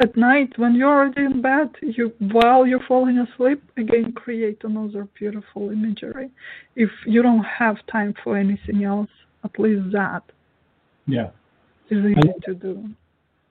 [0.00, 5.08] at night, when you're already in bed, you while you're falling asleep, again create another
[5.18, 6.30] beautiful imagery.
[6.76, 9.10] If you don't have time for anything else,
[9.44, 10.22] at least that
[11.06, 11.30] Yeah.
[11.90, 12.88] is easy to do.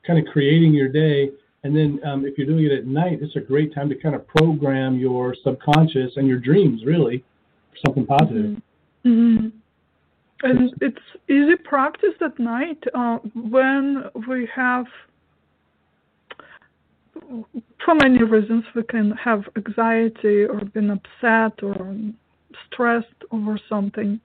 [0.05, 1.31] Kind of creating your day.
[1.63, 4.15] And then um, if you're doing it at night, it's a great time to kind
[4.15, 7.25] of program your subconscious and your dreams, really,
[7.71, 8.61] for something positive.
[9.03, 9.47] Mm-hmm.
[10.43, 14.85] And it's easy practice at night uh, when we have,
[17.83, 21.95] for many reasons, we can have anxiety or been upset or
[22.65, 24.19] stressed over something.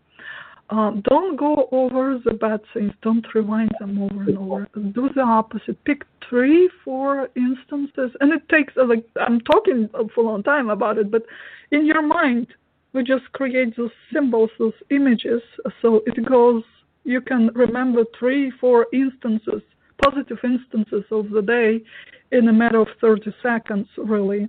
[0.70, 2.92] um, don't go over the bad things.
[3.02, 4.68] Don't rewind them over and over.
[4.74, 5.82] Do the opposite.
[5.84, 10.70] Pick three, four instances, and it takes uh, like I'm talking for a long time
[10.70, 11.24] about it, but
[11.72, 12.46] in your mind,
[12.94, 15.42] we just create those symbols, those images,
[15.80, 16.62] so it goes.
[17.04, 19.62] You can remember three, four instances,
[20.02, 21.80] positive instances of the day,
[22.30, 24.48] in a matter of 30 seconds, really.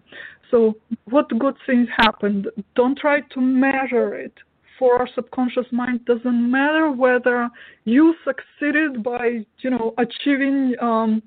[0.51, 0.75] So,
[1.05, 2.47] what good things happened?
[2.75, 4.33] Don't try to measure it
[4.77, 7.49] for our subconscious mind doesn't matter whether
[7.85, 11.21] you succeeded by you know achieving um,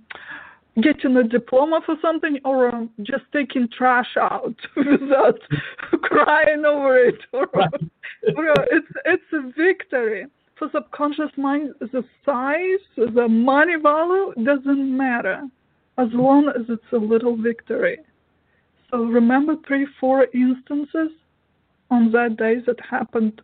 [0.82, 5.38] getting a diploma for something or um, just taking trash out without
[6.02, 10.26] crying over it or, or it's it's a victory
[10.58, 15.42] for subconscious mind the size the money value doesn't matter
[15.98, 17.98] as long as it's a little victory
[18.90, 21.10] so remember three four instances
[21.90, 23.40] on that day that happened,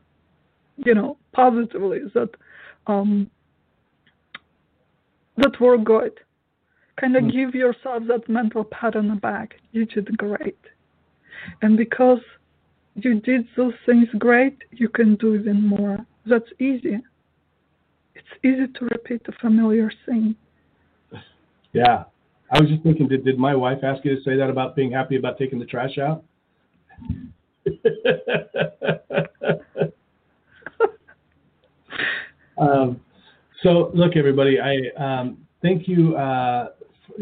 [0.76, 2.30] you know, positively that
[2.86, 3.30] um,
[5.36, 6.12] that were good.
[7.00, 7.32] Kind of mm.
[7.32, 9.54] give yourself that mental pat on the back.
[9.72, 10.58] You did great,
[11.62, 12.20] and because
[12.94, 16.04] you did those things great, you can do even more.
[16.26, 16.98] That's easy.
[18.14, 20.36] It's easy to repeat a familiar thing.
[21.72, 22.04] Yeah,
[22.50, 24.92] I was just thinking, did, did my wife ask you to say that about being
[24.92, 26.22] happy about taking the trash out?
[32.58, 33.00] um,
[33.62, 36.14] so, look, everybody, I um, thank you.
[36.16, 36.68] Uh,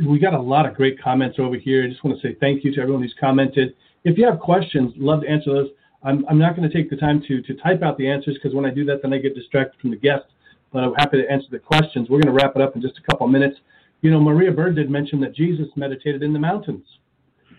[0.06, 1.84] we got a lot of great comments over here.
[1.84, 3.76] I just want to say thank you to everyone who's commented.
[4.04, 5.68] If you have questions, love to answer those.
[6.02, 8.54] I'm, I'm not going to take the time to, to type out the answers because
[8.54, 10.28] when I do that, then I get distracted from the guests.
[10.72, 12.08] But I'm happy to answer the questions.
[12.08, 13.58] We're going to wrap it up in just a couple of minutes.
[14.02, 16.86] You know, Maria Bird did mention that Jesus meditated in the mountains,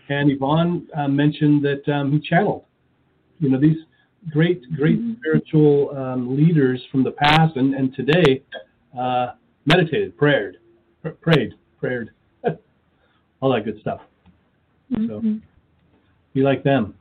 [0.08, 2.64] and Yvonne uh, mentioned that um, he channeled
[3.42, 3.76] you know these
[4.30, 5.14] great great mm-hmm.
[5.18, 8.42] spiritual um, leaders from the past and, and today
[8.98, 9.32] uh,
[9.66, 10.54] meditated, prayed,
[11.20, 12.08] prayed, prayed,
[13.40, 14.00] all that good stuff.
[14.92, 15.08] Mm-hmm.
[15.08, 15.40] So
[16.34, 16.94] you like them.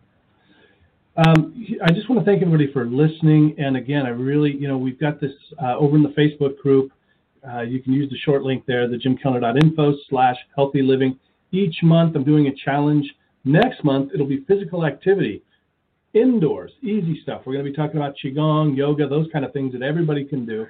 [1.17, 3.55] Um, I just want to thank everybody for listening.
[3.57, 6.91] And again, I really, you know, we've got this uh, over in the Facebook group.
[7.47, 11.19] Uh, you can use the short link there, the jimkellner.info slash healthy living.
[11.51, 13.05] Each month I'm doing a challenge.
[13.43, 15.43] Next month it'll be physical activity
[16.13, 17.41] indoors, easy stuff.
[17.45, 20.45] We're going to be talking about qigong, yoga, those kind of things that everybody can
[20.45, 20.67] do.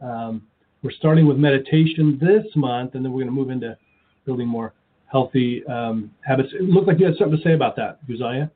[0.00, 0.42] Um,
[0.82, 3.76] we're starting with meditation this month, and then we're going to move into
[4.24, 4.74] building more
[5.06, 6.48] healthy um, habits.
[6.52, 8.50] It looked like you had something to say about that, Guzalia.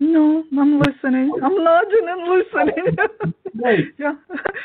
[0.00, 1.32] No, I'm listening.
[1.42, 2.96] I'm nodding and listening.
[3.56, 3.94] Great.
[3.98, 4.14] yeah,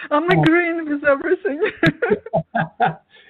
[0.10, 1.62] I'm agreeing with everything.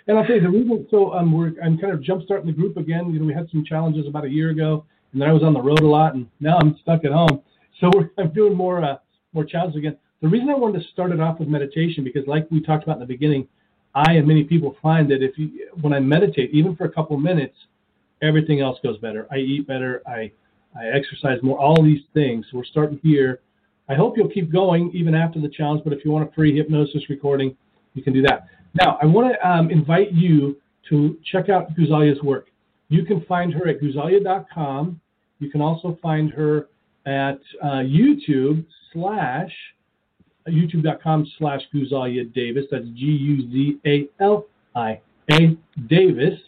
[0.07, 0.87] and I'll tell you the reason.
[0.89, 3.11] So um, we're I'm kind of jump starting the group again.
[3.11, 5.53] You know, we had some challenges about a year ago and then I was on
[5.53, 7.41] the road a lot, and now I'm stuck at home.
[7.79, 8.97] So I'm doing more uh,
[9.33, 9.97] more challenges again.
[10.21, 12.97] The reason I wanted to start it off with meditation because, like we talked about
[12.97, 13.47] in the beginning,
[13.95, 17.17] I and many people find that if you when I meditate, even for a couple
[17.17, 17.55] minutes,
[18.21, 19.27] everything else goes better.
[19.31, 20.01] I eat better.
[20.05, 20.31] I
[20.79, 21.59] I exercise more.
[21.59, 22.45] All these things.
[22.51, 23.41] So we're starting here.
[23.89, 25.83] I hope you'll keep going even after the challenge.
[25.83, 27.55] But if you want a free hypnosis recording,
[27.93, 28.47] you can do that.
[28.73, 30.57] Now I want to um, invite you
[30.89, 32.47] to check out Guzalia's work.
[32.89, 34.99] You can find her at guzalia.com.
[35.39, 36.69] You can also find her
[37.05, 39.51] at uh, YouTube slash
[40.47, 42.65] youtube.com slash Guzalia Davis.
[42.71, 45.01] That's G U Z A L I
[45.31, 45.57] A
[45.87, 46.39] Davis.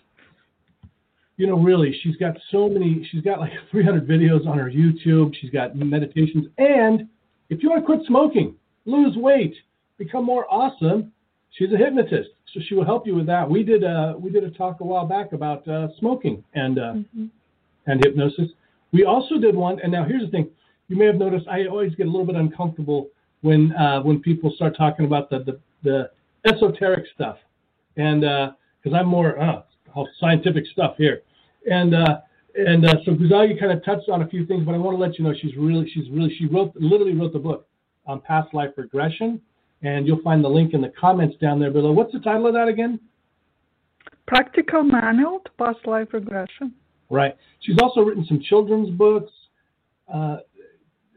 [1.39, 5.33] You know, really, she's got so many, she's got like 300 videos on her YouTube.
[5.39, 6.47] She's got meditations.
[6.57, 7.07] And
[7.49, 9.55] if you want to quit smoking, lose weight,
[9.97, 11.11] become more awesome,
[11.51, 13.49] she's a hypnotist so she will help you with that.
[13.49, 16.93] We did a we did a talk a while back about uh, smoking and uh,
[16.93, 17.25] mm-hmm.
[17.87, 18.49] and hypnosis.
[18.91, 20.49] We also did one, and now here's the thing:
[20.87, 23.09] you may have noticed I always get a little bit uncomfortable
[23.41, 26.11] when uh, when people start talking about the the, the
[26.51, 27.37] esoteric stuff,
[27.97, 29.61] and because uh, I'm more uh,
[30.19, 31.21] scientific stuff here,
[31.65, 32.19] and uh,
[32.55, 35.01] and uh, so Guzalia kind of touched on a few things, but I want to
[35.01, 37.67] let you know she's really she's really she wrote literally wrote the book
[38.05, 39.41] on past life regression
[39.81, 41.91] and you'll find the link in the comments down there below.
[41.91, 42.99] What's the title of that again?
[44.27, 46.73] Practical Manual to Past Life Regression.
[47.09, 47.35] Right.
[47.61, 49.31] She's also written some children's books.
[50.13, 50.37] Uh,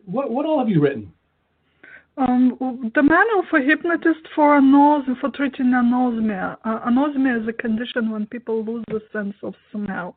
[0.04, 1.12] what what all have you written?
[2.18, 6.58] Um, the manual for hypnotists for anosmia, for treating anosmia.
[6.64, 10.16] Uh, anosmia is a condition when people lose the sense of smell.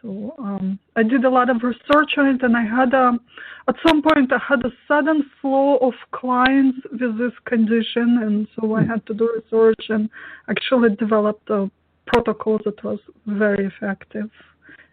[0.00, 3.12] So um, I did a lot of research on it, and I had a,
[3.68, 8.74] at some point I had a sudden flow of clients with this condition, and so
[8.74, 10.10] I had to do research and
[10.50, 11.70] actually developed a
[12.06, 14.28] protocol that was very effective.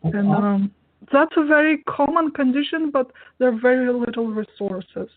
[0.06, 0.16] Okay.
[0.16, 0.72] And um,
[1.12, 5.10] that's a very common condition, but there are very little resources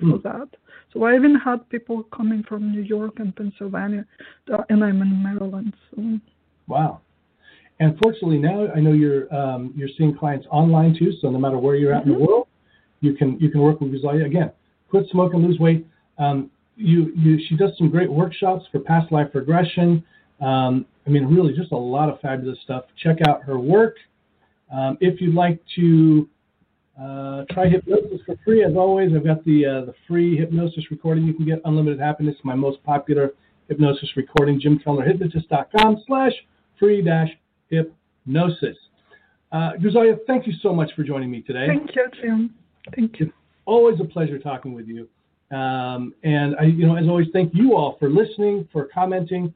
[0.00, 0.48] for that.
[0.92, 4.04] So I even had people coming from New York and Pennsylvania,
[4.52, 5.74] uh, and I'm in Maryland.
[5.94, 6.18] So.
[6.66, 7.00] Wow.
[7.78, 11.12] And fortunately now I know you're um, you're seeing clients online too.
[11.20, 12.12] So no matter where you're at mm-hmm.
[12.12, 12.48] in the world,
[13.00, 14.52] you can you can work with Guzalia again.
[14.90, 15.86] Quit smoke and lose weight.
[16.18, 20.04] Um, you you she does some great workshops for past life regression.
[20.40, 22.84] Um, I mean, really, just a lot of fabulous stuff.
[23.02, 23.96] Check out her work.
[24.72, 26.28] Um, if you'd like to
[26.98, 31.24] uh, try hypnosis for free, as always, I've got the uh, the free hypnosis recording.
[31.24, 32.36] You can get unlimited happiness.
[32.44, 33.32] My most popular
[33.68, 36.32] hypnosis recording, JimKellnerHypnotist.com slash
[36.78, 37.30] free dash
[37.68, 38.76] hypnosis.
[39.52, 41.66] Uh, Guzalia, thank you so much for joining me today.
[41.68, 42.54] Thank you, Jim.
[42.94, 43.26] Thank you.
[43.26, 43.34] It's
[43.64, 45.08] always a pleasure talking with you.
[45.56, 49.52] Um, and I, you know, as always, thank you all for listening, for commenting.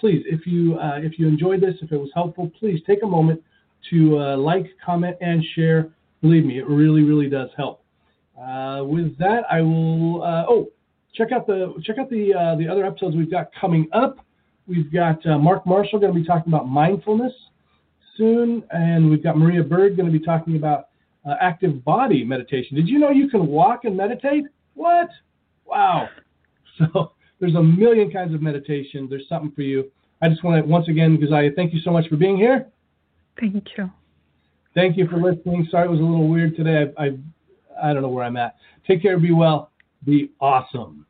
[0.00, 3.06] Please, if you uh, if you enjoyed this, if it was helpful, please take a
[3.06, 3.42] moment
[3.90, 5.90] to uh, like, comment, and share.
[6.24, 7.84] Believe me, it really, really does help.
[8.34, 10.22] Uh, with that, I will.
[10.22, 10.68] Uh, oh,
[11.14, 14.16] check out the check out the uh, the other episodes we've got coming up.
[14.66, 17.34] We've got uh, Mark Marshall going to be talking about mindfulness
[18.16, 20.88] soon, and we've got Maria Bird going to be talking about
[21.28, 22.74] uh, active body meditation.
[22.74, 24.44] Did you know you can walk and meditate?
[24.72, 25.10] What?
[25.66, 26.08] Wow.
[26.76, 29.06] So there's a million kinds of meditation.
[29.08, 29.92] There's something for you.
[30.20, 32.66] I just want to once again, Guzalia, thank you so much for being here.
[33.38, 33.92] Thank you.
[34.74, 35.66] Thank you for listening.
[35.70, 36.92] Sorry it was a little weird today.
[36.98, 38.56] I, I, I don't know where I'm at.
[38.86, 39.18] Take care.
[39.18, 39.70] Be well.
[40.04, 41.06] Be awesome.